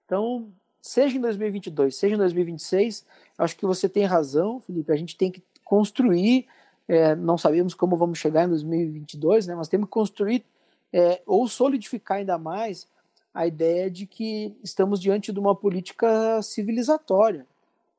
[0.05, 0.51] Então,
[0.81, 3.05] seja em 2022, seja em 2026,
[3.37, 6.47] acho que você tem razão, Felipe, a gente tem que construir,
[6.87, 10.45] é, não sabemos como vamos chegar em 2022, né, mas temos que construir
[10.93, 12.87] é, ou solidificar ainda mais
[13.33, 17.45] a ideia de que estamos diante de uma política civilizatória,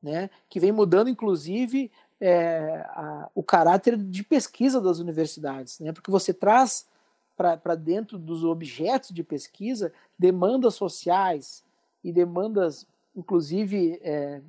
[0.02, 6.10] né, que vem mudando, inclusive, é, a, o caráter de pesquisa das universidades, né, porque
[6.10, 6.86] você traz
[7.36, 11.62] para dentro dos objetos de pesquisa demandas sociais
[12.02, 12.84] e demandas,
[13.14, 14.40] inclusive, é,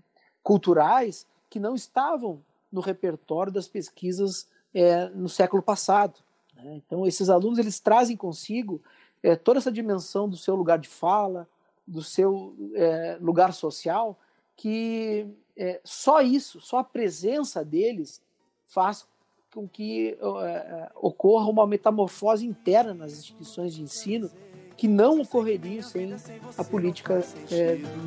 [0.42, 6.20] culturais, que não estavam no repertório das pesquisas é, no século passado.
[6.56, 6.82] Né?
[6.86, 8.82] Então, esses alunos eles trazem consigo
[9.24, 11.48] é, toda essa dimensão do seu lugar de fala,
[11.86, 14.18] do seu é, lugar social,
[14.56, 18.22] que é, só isso, só a presença deles
[18.68, 19.08] faz
[19.54, 24.30] com que uh, ocorra uma metamorfose interna nas instituições de ensino
[24.78, 26.16] que não ocorreria sem
[26.56, 27.24] a política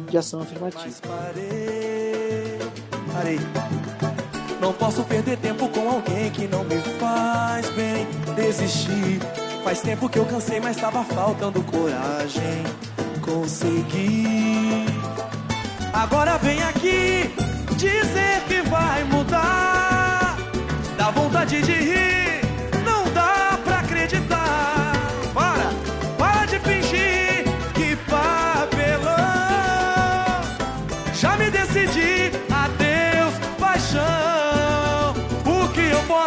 [0.09, 1.03] de ação afirmativa.
[4.63, 8.07] Não posso perder tempo com alguém que não me faz bem.
[8.37, 9.19] Desistir.
[9.65, 12.63] Faz tempo que eu cansei, mas estava faltando coragem.
[13.21, 14.87] Consegui.
[15.93, 17.35] Agora vem aqui
[17.77, 20.39] dizer que vai mudar.
[20.97, 22.22] Dá vontade de rir,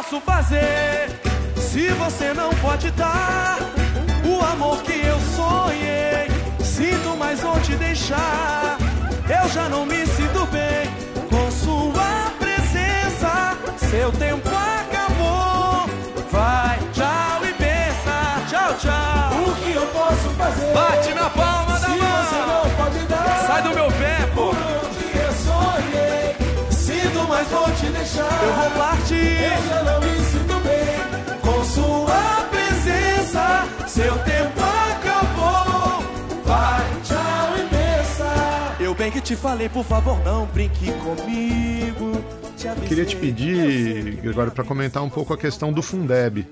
[0.06, 1.10] posso fazer
[1.58, 3.58] se você não pode dar
[4.24, 6.30] o amor que eu sonhei?
[6.60, 8.78] Sinto, mas vou te deixar.
[9.28, 10.88] Eu já não me sinto bem
[11.30, 13.58] com sua presença.
[13.78, 15.90] Seu tempo acabou.
[16.32, 18.46] Vai, tchau e pensa.
[18.48, 19.44] Tchau, tchau.
[19.48, 20.74] O que eu posso fazer?
[20.74, 21.65] Bate na palma
[28.06, 28.44] deixar.
[28.44, 29.42] Eu vou partir.
[29.42, 33.68] Eu já não me sinto bem com sua presença.
[33.88, 36.04] Seu tempo acabou.
[36.46, 38.76] Vai, tchau e pensa.
[38.80, 42.24] Eu bem que te falei, por favor, não brinque comigo.
[42.56, 42.88] Te avisei.
[42.88, 46.48] Queria te pedir, Gregório, para comentar um pouco a questão do Fundeb,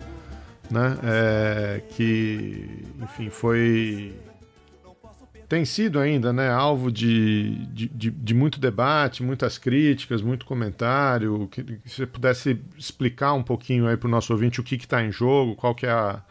[0.70, 0.97] né?
[1.04, 4.14] É, que, enfim, foi
[5.54, 11.47] tem sido ainda, né, alvo de, de, de, de muito debate, muitas críticas, muito comentário.
[11.49, 15.04] Que, que você pudesse explicar um pouquinho aí para o nosso ouvinte o que está
[15.04, 16.24] em jogo, qual que é a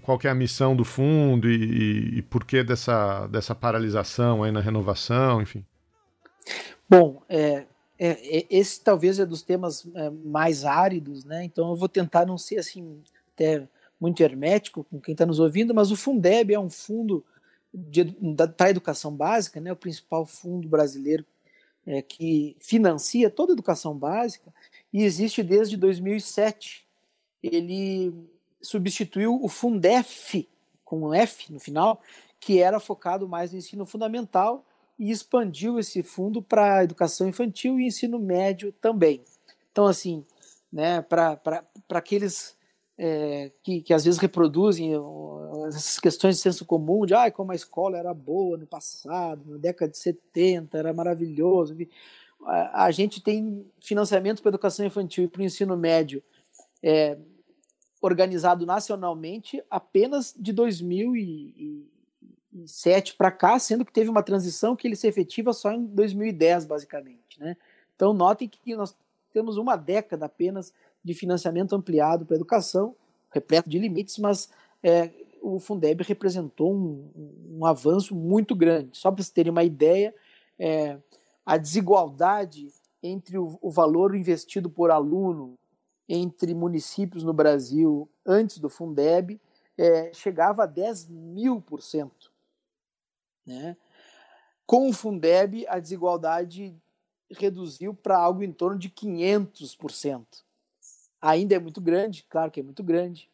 [0.00, 4.42] qual que é a missão do fundo e, e, e por que dessa, dessa paralisação
[4.42, 5.62] aí na renovação, enfim.
[6.88, 7.66] Bom, é,
[7.98, 11.44] é, é- esse talvez é dos temas é, mais áridos, né?
[11.44, 13.02] Então eu vou tentar não ser assim
[13.34, 13.68] até
[14.00, 17.22] muito hermético com quem está nos ouvindo, mas o Fundeb é um fundo
[18.56, 19.72] para a educação básica, né?
[19.72, 21.24] O principal fundo brasileiro
[21.86, 24.52] é, que financia toda a educação básica
[24.92, 26.86] e existe desde 2007.
[27.42, 28.12] Ele
[28.60, 30.48] substituiu o Fundef
[30.84, 32.00] com um F no final,
[32.38, 34.64] que era focado mais no ensino fundamental
[34.98, 39.22] e expandiu esse fundo para a educação infantil e ensino médio também.
[39.70, 40.24] Então, assim,
[40.72, 41.40] né, para
[41.90, 42.54] aqueles
[42.98, 44.92] é, que, que às vezes reproduzem
[45.68, 49.56] essas questões de senso comum, de ah, como a escola era boa no passado, na
[49.56, 51.76] década de 70, era maravilhoso.
[52.44, 56.22] A, a gente tem financiamento para a educação infantil e para o ensino médio
[56.82, 57.16] é,
[58.00, 65.06] organizado nacionalmente apenas de 2007 para cá, sendo que teve uma transição que ele se
[65.06, 67.38] efetiva só em 2010, basicamente.
[67.38, 67.56] Né?
[67.94, 68.96] Então, notem que nós
[69.32, 70.74] temos uma década apenas
[71.04, 72.94] de financiamento ampliado para a educação,
[73.30, 74.48] repleto de limites, mas
[74.82, 77.10] é, o Fundeb representou um,
[77.50, 78.96] um avanço muito grande.
[78.96, 80.14] Só para vocês terem uma ideia,
[80.58, 80.98] é,
[81.44, 82.72] a desigualdade
[83.02, 85.58] entre o, o valor investido por aluno
[86.08, 89.40] entre municípios no Brasil antes do Fundeb
[89.76, 92.30] é, chegava a 10 mil por cento.
[93.46, 93.76] Né?
[94.66, 96.74] Com o Fundeb, a desigualdade
[97.30, 100.44] reduziu para algo em torno de 500 por cento.
[101.22, 103.30] Ainda é muito grande, claro que é muito grande,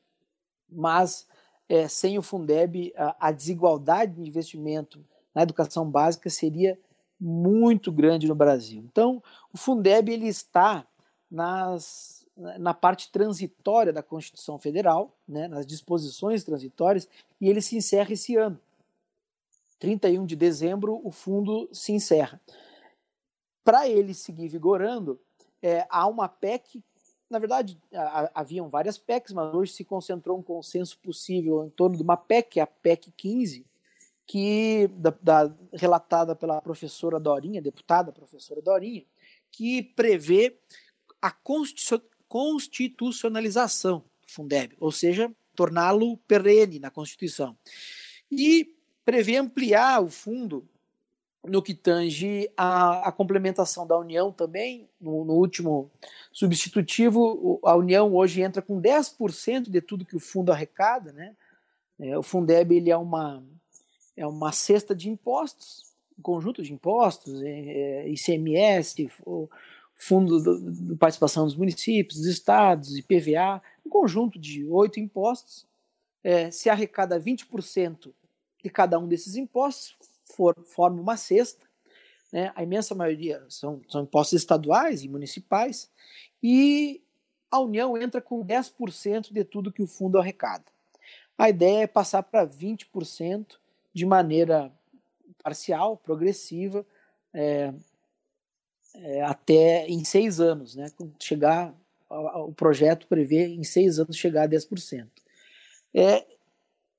[0.71, 1.27] mas
[1.69, 5.03] é, sem o Fundeb, a, a desigualdade de investimento
[5.35, 6.79] na educação básica seria
[7.19, 8.85] muito grande no Brasil.
[8.91, 9.23] Então,
[9.53, 10.87] o Fundeb ele está
[11.31, 17.09] nas, na parte transitória da Constituição Federal, né, nas disposições transitórias,
[17.41, 18.61] e ele se encerra esse ano.
[19.79, 22.41] 31 de dezembro, o fundo se encerra.
[23.65, 25.21] Para ele seguir vigorando,
[25.63, 26.83] é, há uma PEC
[27.31, 27.79] na verdade,
[28.35, 32.59] haviam várias PECs, mas hoje se concentrou um consenso possível em torno de uma PEC,
[32.61, 33.67] a PEC 15,
[34.27, 39.05] que da, da, relatada pela professora Dorinha, deputada professora Dorinha,
[39.51, 40.59] que prevê
[41.21, 41.31] a
[42.29, 47.57] constitucionalização do Fundeb, ou seja, torná-lo perene na Constituição.
[48.31, 48.75] E
[49.05, 50.69] prevê ampliar o fundo
[51.45, 55.91] no que tange a, a complementação da União também, no, no, último
[56.33, 61.35] substitutivo, a União hoje entra com 10% de tudo que o fundo arrecada, né?
[61.99, 63.43] É, o Fundeb ele é uma,
[64.17, 65.85] é uma cesta de impostos,
[66.19, 69.49] um conjunto de impostos, é, é, ICMS, o
[69.97, 75.67] Fundo de Participação dos Municípios, dos Estados, IPVA, um conjunto de oito impostos,
[76.23, 78.13] é, se arrecada 20%
[78.63, 79.97] de cada um desses impostos,
[80.35, 81.67] for, forma uma cesta,
[82.33, 82.53] né?
[82.55, 85.91] a imensa maioria são, são impostos estaduais e municipais,
[86.43, 87.03] e
[87.51, 90.65] a União entra com 10% de tudo que o fundo arrecada.
[91.37, 93.57] A ideia é passar para 20%
[93.95, 94.73] de maneira
[95.43, 96.85] parcial, progressiva,
[97.33, 97.73] é,
[98.95, 100.91] é, até em seis anos, né?
[101.21, 101.75] Chegar,
[102.11, 105.07] o projeto prevê em seis anos chegar a 10%.
[105.95, 106.27] É,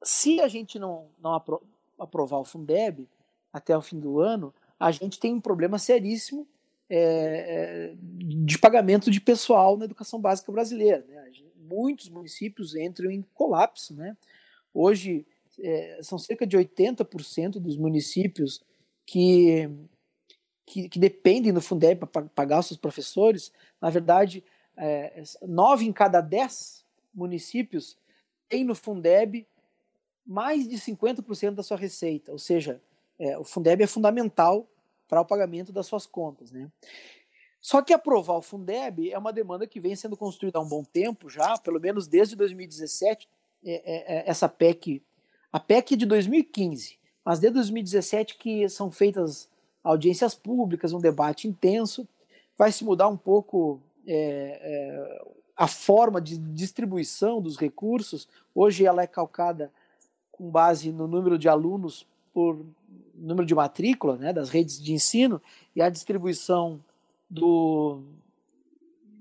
[0.02, 1.62] se a gente não, não apro
[1.98, 3.08] aprovar o Fundeb,
[3.52, 6.48] até o fim do ano, a gente tem um problema seríssimo
[6.90, 11.06] é, é de pagamento de pessoal na educação básica brasileira.
[11.08, 11.32] Né?
[11.56, 13.94] Muitos municípios entram em colapso.
[13.94, 14.18] Né?
[14.74, 15.26] Hoje,
[15.60, 18.64] é, são cerca de 80% dos municípios
[19.06, 19.70] que,
[20.66, 23.52] que, que, dependem do Fundeb para pagar os seus professores.
[23.82, 24.44] Na verdade,
[24.78, 26.84] é, nove em cada dez
[27.14, 27.98] municípios
[28.48, 29.46] têm no Fundeb
[30.26, 32.80] mais de 50% da sua receita, ou seja,
[33.20, 34.66] é, o Fundeb é fundamental
[35.08, 36.52] para o pagamento das suas contas.
[36.52, 36.70] Né?
[37.60, 40.84] Só que aprovar o Fundeb é uma demanda que vem sendo construída há um bom
[40.84, 43.28] tempo já, pelo menos desde 2017.
[43.62, 45.04] É, é, é, essa PEC,
[45.52, 49.50] a PEC de 2015, mas desde 2017 que são feitas
[49.84, 52.08] audiências públicas, um debate intenso.
[52.58, 55.22] Vai se mudar um pouco é, é,
[55.56, 58.28] a forma de distribuição dos recursos.
[58.54, 59.72] Hoje ela é calcada
[60.32, 62.66] com base no número de alunos por
[63.20, 65.42] número de matrícula né, das redes de ensino
[65.76, 66.84] e a distribuição
[67.30, 68.04] do,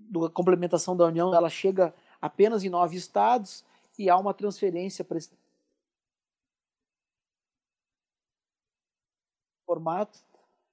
[0.08, 3.64] do complementação da União ela chega apenas em nove estados
[3.98, 5.30] e há uma transferência para esse
[9.66, 10.18] formato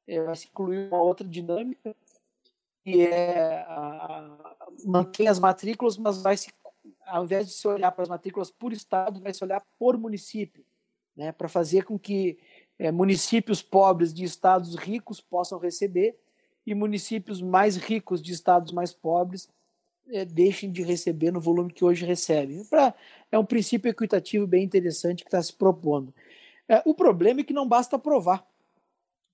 [0.07, 1.95] é, vai se incluir uma outra dinâmica
[2.83, 4.37] que é a,
[4.85, 6.53] mantém as matrículas, mas vai se
[7.05, 10.65] ao invés de se olhar para as matrículas por estado, vai se olhar por município,
[11.15, 12.37] né, para fazer com que
[12.77, 16.17] é, municípios pobres de estados ricos possam receber
[16.65, 19.47] e municípios mais ricos de estados mais pobres
[20.09, 22.63] é, deixem de receber no volume que hoje recebem.
[22.65, 22.93] Pra,
[23.31, 26.13] é um princípio equitativo bem interessante que está se propondo.
[26.67, 28.45] É, o problema é que não basta aprovar.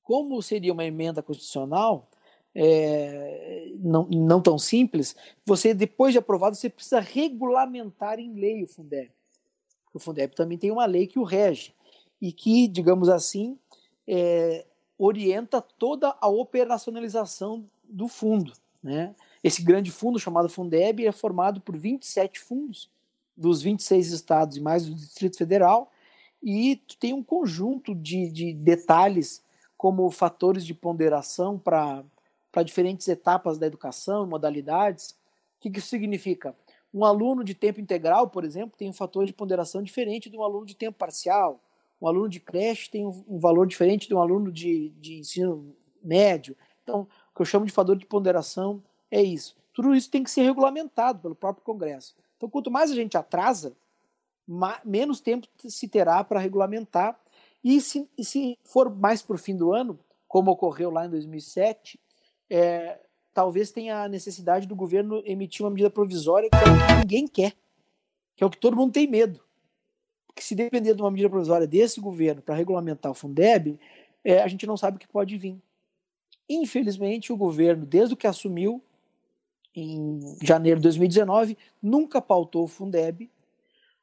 [0.03, 2.09] Como seria uma emenda constitucional,
[2.53, 5.15] é, não, não tão simples,
[5.45, 9.11] você, depois de aprovado, você precisa regulamentar em lei o Fundeb.
[9.93, 11.73] O Fundeb também tem uma lei que o rege
[12.21, 13.57] e que, digamos assim,
[14.07, 14.65] é,
[14.97, 18.53] orienta toda a operacionalização do fundo.
[18.83, 19.15] Né?
[19.43, 22.89] Esse grande fundo chamado Fundeb é formado por 27 fundos
[23.35, 25.91] dos 26 estados e mais do Distrito Federal
[26.43, 29.43] e tem um conjunto de, de detalhes
[29.77, 32.03] como fatores de ponderação para
[32.63, 35.11] diferentes etapas da educação, modalidades.
[35.57, 36.55] O que, que isso significa?
[36.93, 40.43] Um aluno de tempo integral, por exemplo, tem um fator de ponderação diferente de um
[40.43, 41.59] aluno de tempo parcial
[42.01, 46.57] um aluno de creche tem um, valor diferente de um aluno de, de ensino médio.
[46.81, 49.55] Então, o que eu chamo de fator de ponderação é isso.
[49.71, 52.15] Tudo isso tem que ser regulamentado pelo próprio Congresso.
[52.35, 53.73] Então, quanto mais a gente atrasa,
[54.83, 57.17] menos tempo se terá para regulamentar.
[57.63, 61.09] E se, e se for mais para o fim do ano, como ocorreu lá em
[61.09, 61.99] 2007,
[62.49, 62.99] é,
[63.31, 67.27] talvez tenha a necessidade do governo emitir uma medida provisória que é o que ninguém
[67.27, 67.53] quer,
[68.35, 69.39] que é o que todo mundo tem medo
[70.35, 73.79] que se depender de uma medida provisória desse governo para regulamentar o Fundeb,
[74.23, 75.57] é, a gente não sabe o que pode vir.
[76.49, 78.81] Infelizmente, o governo, desde o que assumiu
[79.75, 83.29] em janeiro de 2019, nunca pautou o Fundeb.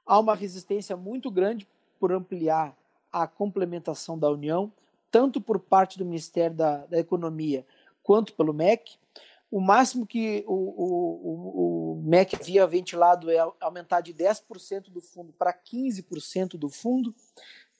[0.06, 1.66] Há uma resistência muito grande
[2.00, 2.76] por ampliar
[3.12, 4.72] a complementação da União,
[5.10, 7.64] tanto por parte do Ministério da, da Economia
[8.02, 8.96] quanto pelo MEC.
[9.50, 15.32] O máximo que o, o, o, MEC havia ventilado é aumentar de 10% do fundo
[15.32, 17.14] para 15% do fundo,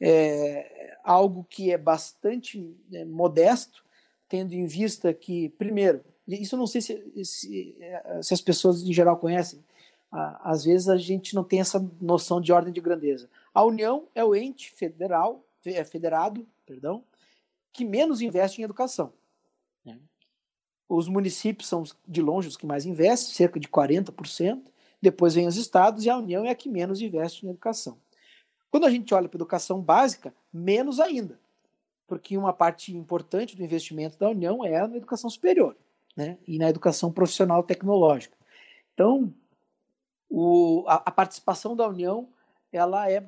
[0.01, 3.85] é algo que é bastante é, modesto,
[4.28, 8.82] tendo em vista que, primeiro, Isso eu não sei se, se, eh, se as pessoas
[8.82, 9.65] em geral conhecem.
[10.11, 13.28] Às vezes a gente não tem essa noção de ordem de grandeza.
[13.53, 17.03] A União é o ente federal, é federado, perdão,
[17.73, 19.12] que menos investe em educação.
[20.89, 24.62] Os municípios são de longe os que mais investem, cerca de 40%.
[25.01, 27.98] Depois vem os estados e a União é a que menos investe em educação.
[28.70, 31.39] Quando a gente olha para a educação básica, menos ainda,
[32.06, 35.77] porque uma parte importante do investimento da União é na educação superior
[36.16, 38.36] né, e na educação profissional tecnológica.
[38.93, 39.32] Então,
[40.28, 42.28] o, a, a, participação da União
[42.73, 43.24] ela é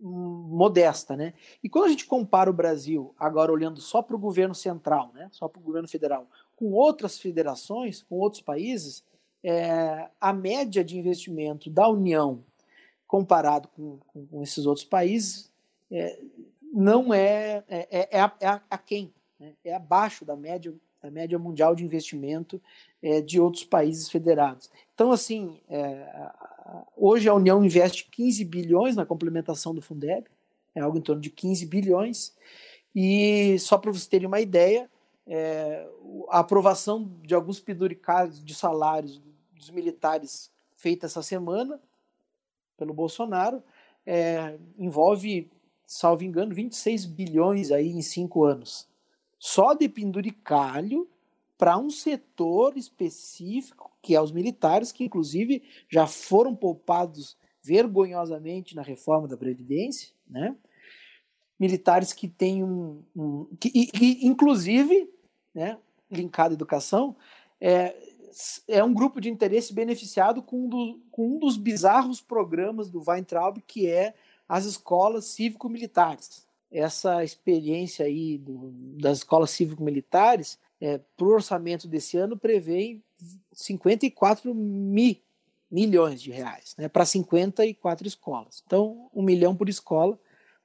[0.00, 1.32] modesta, né?
[1.62, 5.28] E quando a gente compara o Brasil, agora olhando só para o governo central, né,
[5.30, 6.26] só para o governo federal,
[6.62, 9.02] com outras federações, com outros países,
[9.42, 12.44] é, a média de investimento da União
[13.04, 15.50] comparado com, com, com esses outros países
[15.90, 16.20] é,
[16.72, 19.54] não é é, é, é, a, é a, quem, né?
[19.64, 20.72] é abaixo da média
[21.02, 22.62] da média mundial de investimento
[23.02, 24.70] é, de outros países federados.
[24.94, 26.30] Então, assim, é,
[26.96, 30.26] hoje a União investe 15 bilhões na complementação do Fundeb,
[30.76, 32.32] é algo em torno de 15 bilhões,
[32.94, 34.88] e só para vocês terem uma ideia,
[35.26, 35.88] é,
[36.28, 39.20] a aprovação de alguns penduricários de salários
[39.54, 41.80] dos militares feita essa semana
[42.76, 43.62] pelo Bolsonaro
[44.04, 45.50] é, envolve,
[45.86, 48.88] salvo engano, 26 bilhões aí em cinco anos.
[49.38, 51.08] Só de penduricalho
[51.56, 58.82] para um setor específico, que é os militares, que inclusive já foram poupados vergonhosamente na
[58.82, 60.56] reforma da Previdência, né?
[61.58, 63.02] Militares que têm um.
[63.14, 65.08] um que, e, inclusive,
[65.54, 65.78] né,
[66.10, 67.16] linkado à educação,
[67.60, 67.94] é,
[68.68, 73.02] é um grupo de interesse beneficiado com um, do, com um dos bizarros programas do
[73.06, 74.14] Weintraub, que é
[74.48, 76.46] as escolas cívico-militares.
[76.70, 82.98] Essa experiência aí do, das escolas cívico-militares, é, para o orçamento desse ano, prevê
[83.52, 85.16] 54 mil
[85.72, 88.62] milhões de reais, né, para 54 escolas.
[88.66, 90.20] Então, um milhão por escola,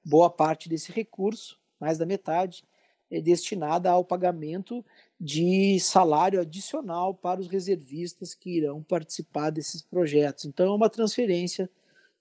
[0.07, 2.63] boa parte desse recurso, mais da metade,
[3.11, 4.85] é destinada ao pagamento
[5.19, 10.45] de salário adicional para os reservistas que irão participar desses projetos.
[10.45, 11.69] Então, é uma transferência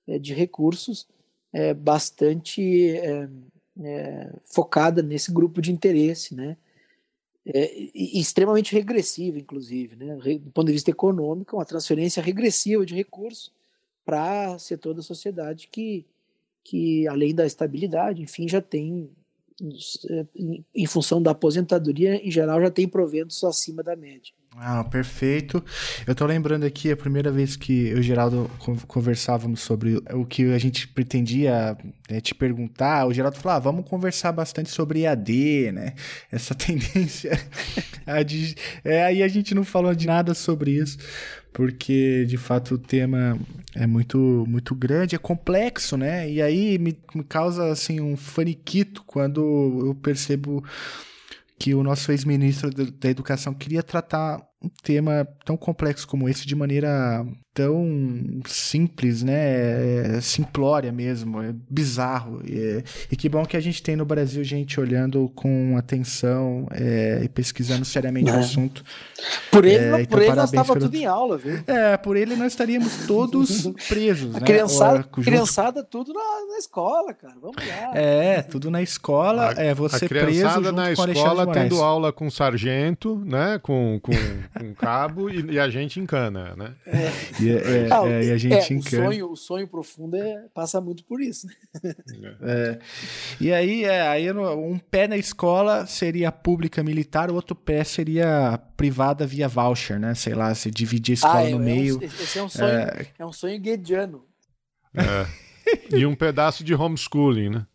[0.06, 1.06] é, de recursos
[1.52, 3.28] é, bastante é,
[3.82, 6.56] é focada nesse grupo de interesse, né?
[7.48, 10.16] É, e extremamente regressiva, inclusive, né?
[10.16, 13.52] do ponto de vista econômico, uma transferência regressiva de recursos
[14.04, 16.04] para setor da sociedade que,
[16.68, 19.08] que, além da estabilidade, enfim, já tem
[20.10, 20.26] é,
[20.74, 24.34] em função da aposentadoria, em geral, já tem proventos acima da média.
[24.58, 25.62] Ah, perfeito.
[26.06, 28.50] Eu tô lembrando aqui a primeira vez que eu e o Geraldo
[28.86, 31.76] conversávamos sobre o que a gente pretendia
[32.10, 33.06] né, te perguntar.
[33.06, 35.94] O Geraldo falou: ah, vamos conversar bastante sobre EAD, né?
[36.32, 37.38] Essa tendência.
[38.26, 40.98] de, é, aí a gente não falou de nada sobre isso
[41.56, 43.38] porque de fato o tema
[43.74, 46.30] é muito muito grande, é complexo, né?
[46.30, 49.40] E aí me, me causa assim um faniquito quando
[49.86, 50.62] eu percebo
[51.58, 56.54] que o nosso ex-ministro da Educação queria tratar um tema tão complexo como esse de
[56.54, 57.26] maneira
[57.56, 60.16] tão simples, né?
[60.16, 62.42] É simplória mesmo, é bizarro.
[62.44, 67.22] E, e, que bom que a gente tem no Brasil gente olhando com atenção é,
[67.24, 68.34] e pesquisando seriamente é.
[68.34, 68.84] o assunto.
[69.50, 70.84] Por ele, é, então, por ele nós estava pelo...
[70.84, 71.58] tudo em aula, viu?
[71.66, 74.46] É, por ele nós estaríamos todos presos, a né?
[74.46, 77.36] Criançada, Ou, criançada tudo na, na, escola, cara.
[77.40, 77.96] Vamos lá.
[77.96, 82.28] É, tudo na escola, a, é você preso junto na com escola tendo aula com
[82.28, 83.58] sargento, né?
[83.62, 84.12] Com, com,
[84.58, 86.72] com cabo e, e, a gente encana, né?
[86.86, 87.10] É.
[87.46, 90.80] E, é, ah, é, e a gente é, o sonho, o sonho profundo é, passa
[90.80, 91.46] muito por isso.
[91.46, 91.94] Né?
[92.42, 92.78] É.
[93.40, 98.58] E aí, é, aí um pé na escola seria pública militar, o outro pé seria
[98.76, 100.14] privada via voucher, né?
[100.14, 102.02] Sei lá, se dividir a escola ah, no é, meio.
[102.02, 104.24] esse é um sonho, é, é um sonho guediano.
[105.92, 107.66] E um pedaço de homeschooling, né?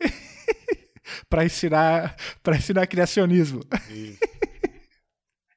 [1.28, 3.60] para ensinar, para ensinar criacionismo.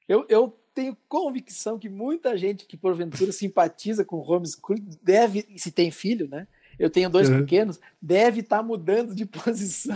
[0.07, 5.91] Eu, eu tenho convicção que muita gente que porventura simpatiza com homeschooling deve, se tem
[5.91, 6.47] filho, né?
[6.79, 7.41] Eu tenho dois uhum.
[7.41, 9.95] pequenos, deve estar tá mudando de posição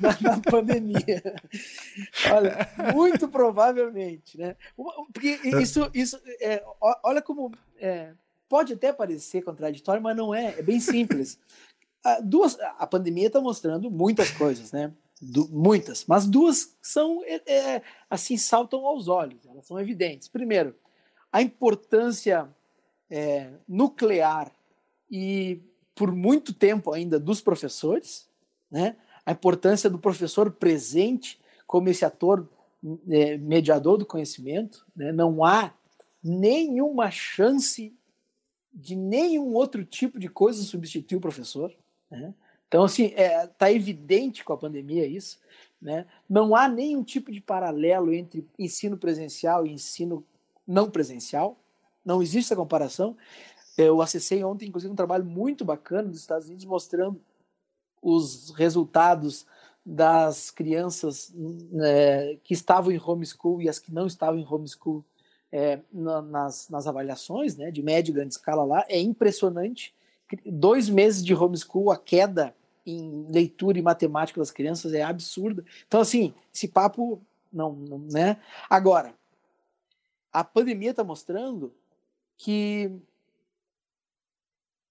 [0.00, 1.22] na, na, pandemia.
[2.32, 4.56] Olha, muito provavelmente, né?
[5.12, 6.64] Porque isso, isso é,
[7.02, 8.12] olha como é,
[8.48, 10.58] pode até parecer contraditório, mas não é.
[10.58, 11.38] É bem simples.
[12.02, 14.90] A, duas, a pandemia está mostrando muitas coisas, né?
[15.20, 20.28] Du muitas, mas duas são é, é, assim saltam aos olhos, elas são evidentes.
[20.28, 20.74] Primeiro,
[21.30, 22.48] a importância
[23.10, 24.50] é, nuclear
[25.10, 25.60] e
[25.94, 28.26] por muito tempo ainda dos professores,
[28.70, 28.96] né?
[29.26, 32.48] A importância do professor presente como esse ator
[33.08, 35.12] é, mediador do conhecimento, né?
[35.12, 35.72] não há
[36.22, 37.94] nenhuma chance
[38.72, 41.72] de nenhum outro tipo de coisa substituir o professor.
[42.10, 42.34] Né?
[42.70, 45.40] Então, assim, está é, tá evidente com a pandemia isso.
[45.82, 46.06] Né?
[46.28, 50.24] Não há nenhum tipo de paralelo entre ensino presencial e ensino
[50.64, 51.58] não presencial.
[52.04, 53.16] Não existe essa comparação.
[53.76, 57.20] Eu acessei ontem, inclusive, um trabalho muito bacana dos Estados Unidos mostrando
[58.00, 59.44] os resultados
[59.84, 65.04] das crianças né, que estavam em homeschool e as que não estavam em homeschool
[65.50, 68.84] é, nas, nas avaliações né, de média e grande escala lá.
[68.88, 69.92] É impressionante.
[70.46, 72.54] Dois meses de homeschool, a queda
[72.86, 75.64] em leitura e matemática das crianças é absurda.
[75.86, 77.20] Então, assim, esse papo
[77.52, 78.40] não, não né?
[78.68, 79.14] Agora,
[80.32, 81.74] a pandemia está mostrando
[82.36, 82.90] que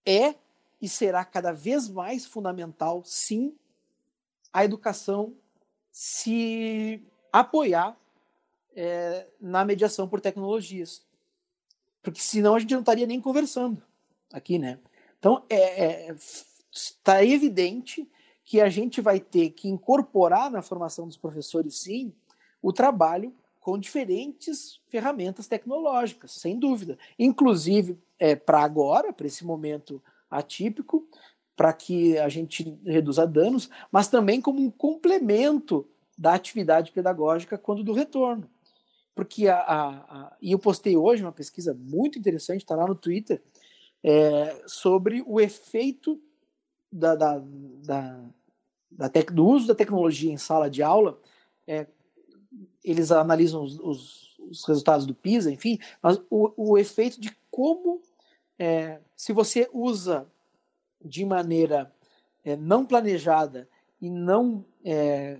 [0.05, 0.35] é
[0.81, 3.55] e será cada vez mais fundamental, sim,
[4.51, 5.33] a educação
[5.91, 7.97] se apoiar
[8.75, 11.05] é, na mediação por tecnologias.
[12.01, 13.81] Porque senão a gente não estaria nem conversando
[14.31, 14.79] aqui, né?
[15.19, 16.15] Então, é, é,
[16.71, 18.09] está evidente
[18.43, 22.13] que a gente vai ter que incorporar na formação dos professores, sim,
[22.61, 26.97] o trabalho com diferentes ferramentas tecnológicas, sem dúvida.
[27.17, 31.07] Inclusive, é, para agora, para esse momento atípico,
[31.55, 35.87] para que a gente reduza danos, mas também como um complemento
[36.17, 38.49] da atividade pedagógica quando do retorno.
[39.13, 42.95] Porque a, a, a e eu postei hoje uma pesquisa muito interessante, está lá no
[42.95, 43.41] Twitter,
[44.03, 46.19] é, sobre o efeito
[46.91, 47.41] da, da,
[47.83, 48.19] da,
[48.91, 51.19] da tec, do uso da tecnologia em sala de aula.
[51.67, 51.87] É,
[52.83, 58.01] eles analisam os, os, os, resultados do PISA, enfim, mas o, o efeito de como,
[58.57, 60.27] é, se você usa
[61.03, 61.93] de maneira
[62.43, 63.69] é, não planejada
[64.01, 65.39] e não, é,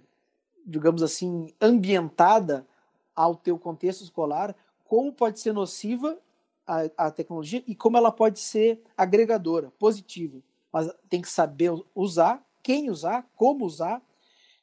[0.66, 2.68] digamos assim, ambientada
[3.16, 6.18] ao teu contexto escolar, como pode ser nociva
[6.66, 10.42] a, a tecnologia e como ela pode ser agregadora, positiva.
[10.72, 14.02] Mas tem que saber usar, quem usar, como usar.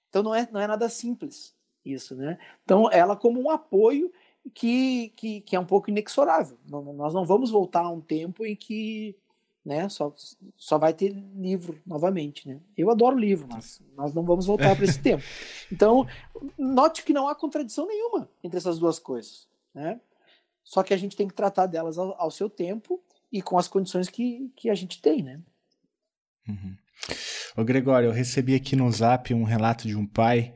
[0.09, 1.55] Então não é, não é nada simples
[1.85, 2.39] isso, né?
[2.65, 4.13] Então ela como um apoio
[4.55, 6.59] que, que, que é um pouco inexorável.
[6.67, 9.17] Não, nós não vamos voltar a um tempo em que
[9.67, 9.89] né?
[9.89, 10.15] Só,
[10.55, 12.61] só vai ter livro novamente, né?
[12.79, 15.25] Eu adoro livro, mas nós não vamos voltar para esse tempo.
[15.73, 16.07] Então,
[16.57, 20.01] note que não há contradição nenhuma entre essas duas coisas, né?
[20.63, 23.03] Só que a gente tem que tratar delas ao, ao seu tempo
[23.33, 25.41] e com as condições que, que a gente tem, né?
[26.49, 26.75] Uhum.
[27.57, 30.53] Ô Gregório, eu recebi aqui no Zap um relato de um pai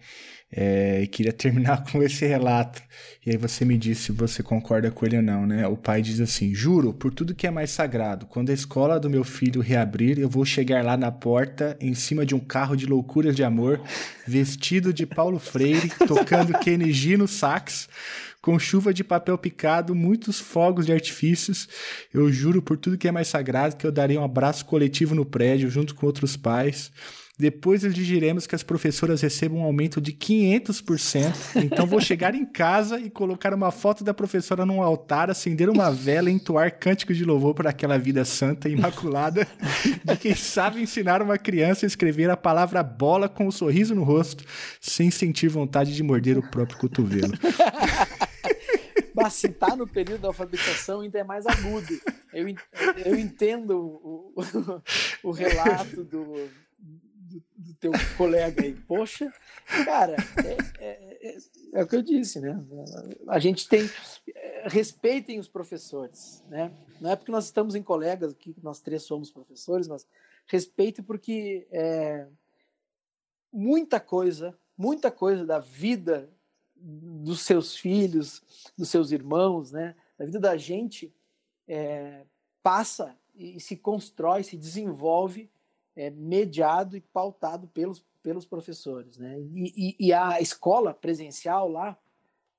[0.52, 2.82] é, e queria terminar com esse relato.
[3.24, 5.66] E aí você me diz se você concorda com ele ou não, né?
[5.66, 9.08] O pai diz assim: Juro, por tudo que é mais sagrado, quando a escola do
[9.08, 12.86] meu filho reabrir, eu vou chegar lá na porta, em cima de um carro de
[12.86, 13.80] loucuras de amor,
[14.26, 17.88] vestido de Paulo Freire, tocando Kenny no sax
[18.40, 21.68] com chuva de papel picado, muitos fogos de artifícios.
[22.12, 25.26] Eu juro por tudo que é mais sagrado que eu darei um abraço coletivo no
[25.26, 26.90] prédio junto com outros pais.
[27.40, 31.62] Depois exigiremos que as professoras recebam um aumento de 500%.
[31.64, 35.90] Então vou chegar em casa e colocar uma foto da professora num altar, acender uma
[35.90, 39.48] vela e entoar cânticos de louvor para aquela vida santa e imaculada
[40.04, 44.04] de quem sabe ensinar uma criança a escrever a palavra bola com um sorriso no
[44.04, 44.44] rosto,
[44.78, 47.32] sem sentir vontade de morder o próprio cotovelo.
[49.14, 52.00] Mas se tá no período da alfabetização, ainda é mais agudo.
[52.32, 52.46] Eu,
[53.04, 54.34] eu entendo o,
[55.22, 56.24] o, relato do,
[56.78, 58.74] do, do, teu colega aí.
[58.74, 59.32] Poxa,
[59.84, 61.38] cara, é, é, é,
[61.74, 62.58] é, o que eu disse, né?
[63.28, 63.88] A gente tem.
[64.64, 66.72] Respeitem os professores, né?
[67.00, 70.06] Não é porque nós estamos em colegas aqui, nós três somos professores, mas
[70.46, 72.26] respeite porque é,
[73.52, 76.28] muita coisa, muita coisa da vida
[76.82, 78.42] dos seus filhos,
[78.76, 79.94] dos seus irmãos, né?
[80.18, 81.12] Da vida da gente
[81.68, 82.24] é,
[82.62, 85.50] passa e se constrói, se desenvolve
[85.96, 89.18] é, mediado e pautado pelos, pelos professores.
[89.18, 89.40] Né?
[89.40, 91.98] E, e, e a escola presencial lá,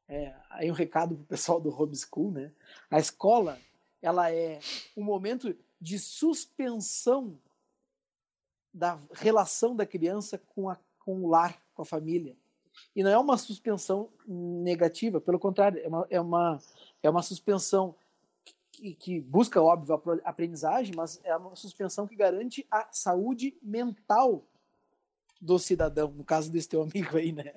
[0.07, 2.51] é, aí um recado para o pessoal do homeschool, né?
[2.89, 3.59] a escola
[4.01, 4.59] ela é
[4.97, 7.37] um momento de suspensão
[8.73, 12.35] da relação da criança com, a, com o lar, com a família.
[12.95, 16.61] E não é uma suspensão negativa, pelo contrário, é uma, é uma,
[17.03, 17.95] é uma suspensão
[18.71, 24.45] que, que, busca, óbvio, a aprendizagem, mas é uma suspensão que garante a saúde mental
[25.41, 27.51] do cidadão, no caso desse teu amigo aí, né?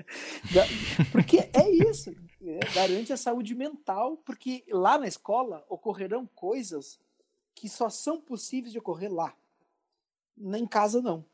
[1.13, 6.99] Porque é isso, é, garante a saúde mental, porque lá na escola ocorrerão coisas
[7.55, 9.35] que só são possíveis de ocorrer lá.
[10.37, 11.25] Em casa, não.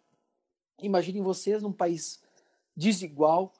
[0.82, 2.20] Imaginem vocês num país
[2.76, 3.52] desigual,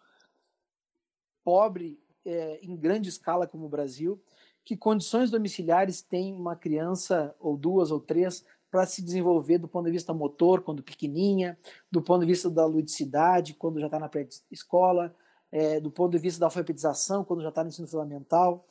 [1.45, 4.21] pobre é, em grande escala como o Brasil,
[4.65, 9.87] que condições domiciliares tem uma criança, ou duas ou três, para se desenvolver do ponto
[9.87, 11.59] de vista motor, quando pequenininha,
[11.91, 15.15] do ponto de vista da ludicidade, quando já está na pré-escola,
[15.51, 18.65] é, do ponto de vista da alfabetização, quando já está no ensino fundamental.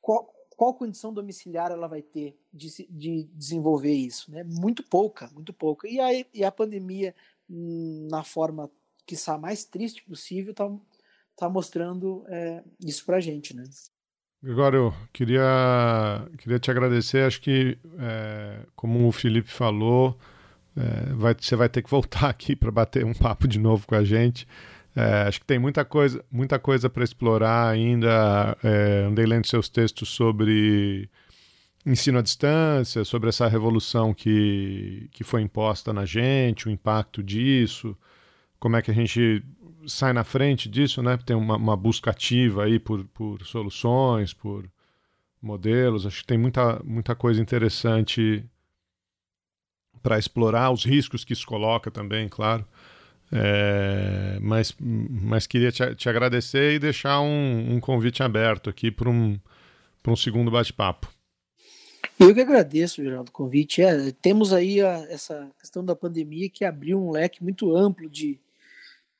[0.00, 4.30] Qual, qual condição domiciliar ela vai ter de, de desenvolver isso?
[4.30, 4.44] Né?
[4.44, 5.88] Muito pouca, muito pouca.
[5.88, 7.14] E a, e a pandemia,
[7.48, 8.70] hum, na forma
[9.06, 10.70] que está mais triste possível, está
[11.36, 13.54] tá mostrando é, isso para a gente.
[13.54, 13.64] Né?
[14.42, 17.26] Gregório, queria, queria te agradecer.
[17.26, 20.18] Acho que, é, como o Felipe falou,
[20.76, 23.94] é, vai, você vai ter que voltar aqui para bater um papo de novo com
[23.94, 24.46] a gente.
[24.96, 28.56] É, acho que tem muita coisa, muita coisa para explorar ainda.
[28.62, 31.08] É, andei lendo seus textos sobre
[31.86, 37.96] ensino à distância, sobre essa revolução que, que foi imposta na gente, o impacto disso,
[38.58, 39.44] como é que a gente
[39.86, 41.16] sai na frente disso, né?
[41.24, 44.68] Tem uma, uma busca ativa aí por, por soluções, por
[45.40, 46.06] modelos.
[46.06, 48.44] Acho que tem muita, muita coisa interessante
[50.02, 52.66] para explorar, os riscos que isso coloca também, claro.
[53.32, 59.08] É, mas, mas queria te, te, agradecer e deixar um, um convite aberto aqui para
[59.08, 59.38] um,
[60.06, 61.10] um segundo bate-papo.
[62.20, 63.82] Eu que agradeço, Geraldo, o convite.
[63.82, 68.38] É, temos aí a, essa questão da pandemia que abriu um leque muito amplo de,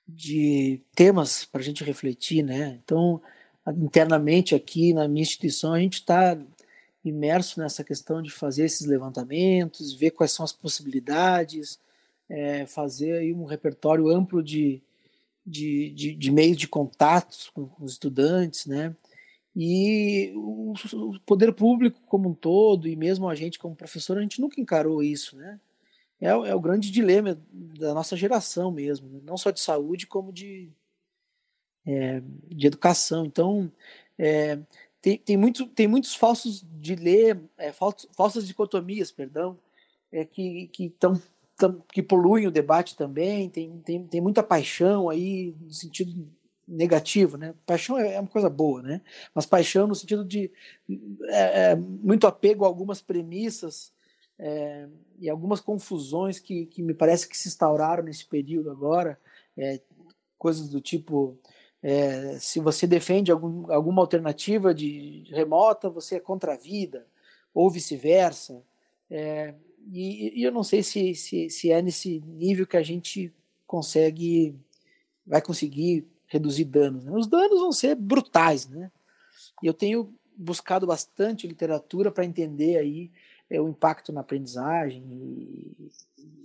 [0.06, 2.78] de temas para a gente refletir, né?
[2.84, 3.20] Então,
[3.78, 6.38] internamente aqui na minha instituição, a gente está
[7.04, 11.78] imerso nessa questão de fazer esses levantamentos, ver quais são as possibilidades,
[12.28, 14.82] é, fazer aí um repertório amplo de,
[15.46, 18.94] de, de, de meios de contatos com, com, os estudantes, né?
[19.56, 24.22] E o, o poder público como um todo, e mesmo a gente como professor, a
[24.22, 25.60] gente nunca encarou isso, né?
[26.20, 29.20] É, é o grande dilema da nossa geração mesmo, né?
[29.24, 30.70] não só de saúde, como de,
[31.86, 33.26] é, de educação.
[33.26, 33.70] Então,
[34.18, 34.58] é,
[35.00, 39.58] tem, tem, muito, tem muitos falsos ler, é, falsas dicotomias, perdão,
[40.10, 41.20] é, que, que, tão,
[41.56, 46.28] tão, que poluem o debate também, tem, tem, tem muita paixão aí, no sentido
[46.66, 47.54] negativo, né?
[47.66, 49.00] Paixão é, é uma coisa boa, né?
[49.34, 50.50] Mas paixão no sentido de
[51.28, 53.92] é, é, muito apego a algumas premissas
[54.38, 54.88] é,
[55.18, 59.18] e algumas confusões que, que me parece que se instauraram nesse período agora,
[59.56, 59.80] é,
[60.38, 61.38] coisas do tipo
[61.86, 67.06] é, se você defende algum, alguma alternativa de remota, você é contra a vida,
[67.52, 68.62] ou vice-versa.
[69.10, 69.54] É,
[69.92, 73.30] e, e, eu não sei se, se, se, é nesse nível que a gente
[73.66, 74.56] consegue,
[75.26, 77.04] vai conseguir reduzir danos.
[77.04, 77.12] Né?
[77.12, 78.90] Os danos vão ser brutais, né?
[79.62, 83.10] E eu tenho buscado bastante literatura para entender aí
[83.50, 85.90] é, o impacto na aprendizagem e,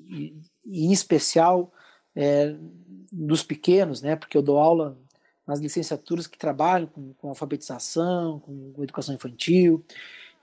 [0.07, 0.35] e,
[0.65, 1.71] e em especial
[2.15, 2.55] é,
[3.11, 4.15] dos pequenos, né?
[4.15, 4.97] Porque eu dou aula
[5.47, 9.83] nas licenciaturas que trabalham com, com alfabetização, com, com, educação infantil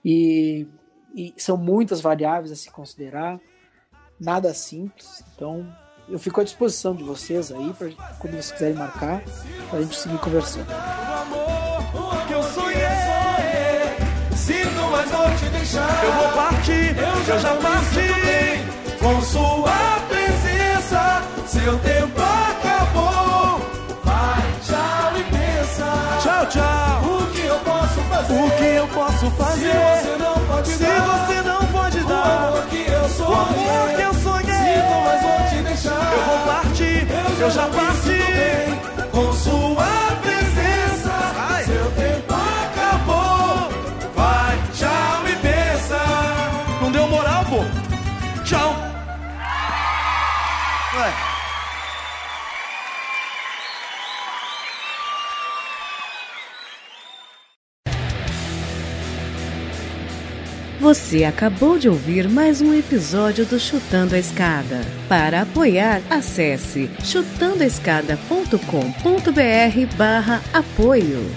[0.03, 0.67] e,
[1.15, 3.39] e são muitas variáveis a se considerar,
[4.19, 5.23] nada simples.
[5.33, 5.65] Então
[6.09, 7.89] eu fico à disposição de vocês aí, para
[8.19, 9.23] quando vocês quiserem marcar,
[9.69, 10.67] para a gente seguir conversando.
[15.67, 16.03] Deixar.
[16.03, 18.07] Eu vou partir, eu já, já parti.
[18.99, 23.61] Com sua presença, seu tempo acabou.
[24.03, 26.19] Vai, tchau e pensa.
[26.21, 27.03] Tchau, tchau.
[27.03, 28.33] O que eu posso fazer?
[28.33, 29.71] O que eu posso fazer?
[29.71, 31.01] Se você não pode Se dar.
[31.01, 32.47] você não pode o dar.
[32.47, 33.35] amor que eu sonhei.
[33.35, 34.55] O amor que eu sonhei.
[34.57, 36.13] Sinto, mas vou te deixar.
[36.13, 38.07] Eu vou partir, Eu, eu já parti.
[38.07, 40.06] bem Com sua
[60.79, 64.79] Você acabou de ouvir mais um episódio do Chutando a Escada.
[65.09, 71.29] Para apoiar, acesse chutandoaescada.com.br barra apoio.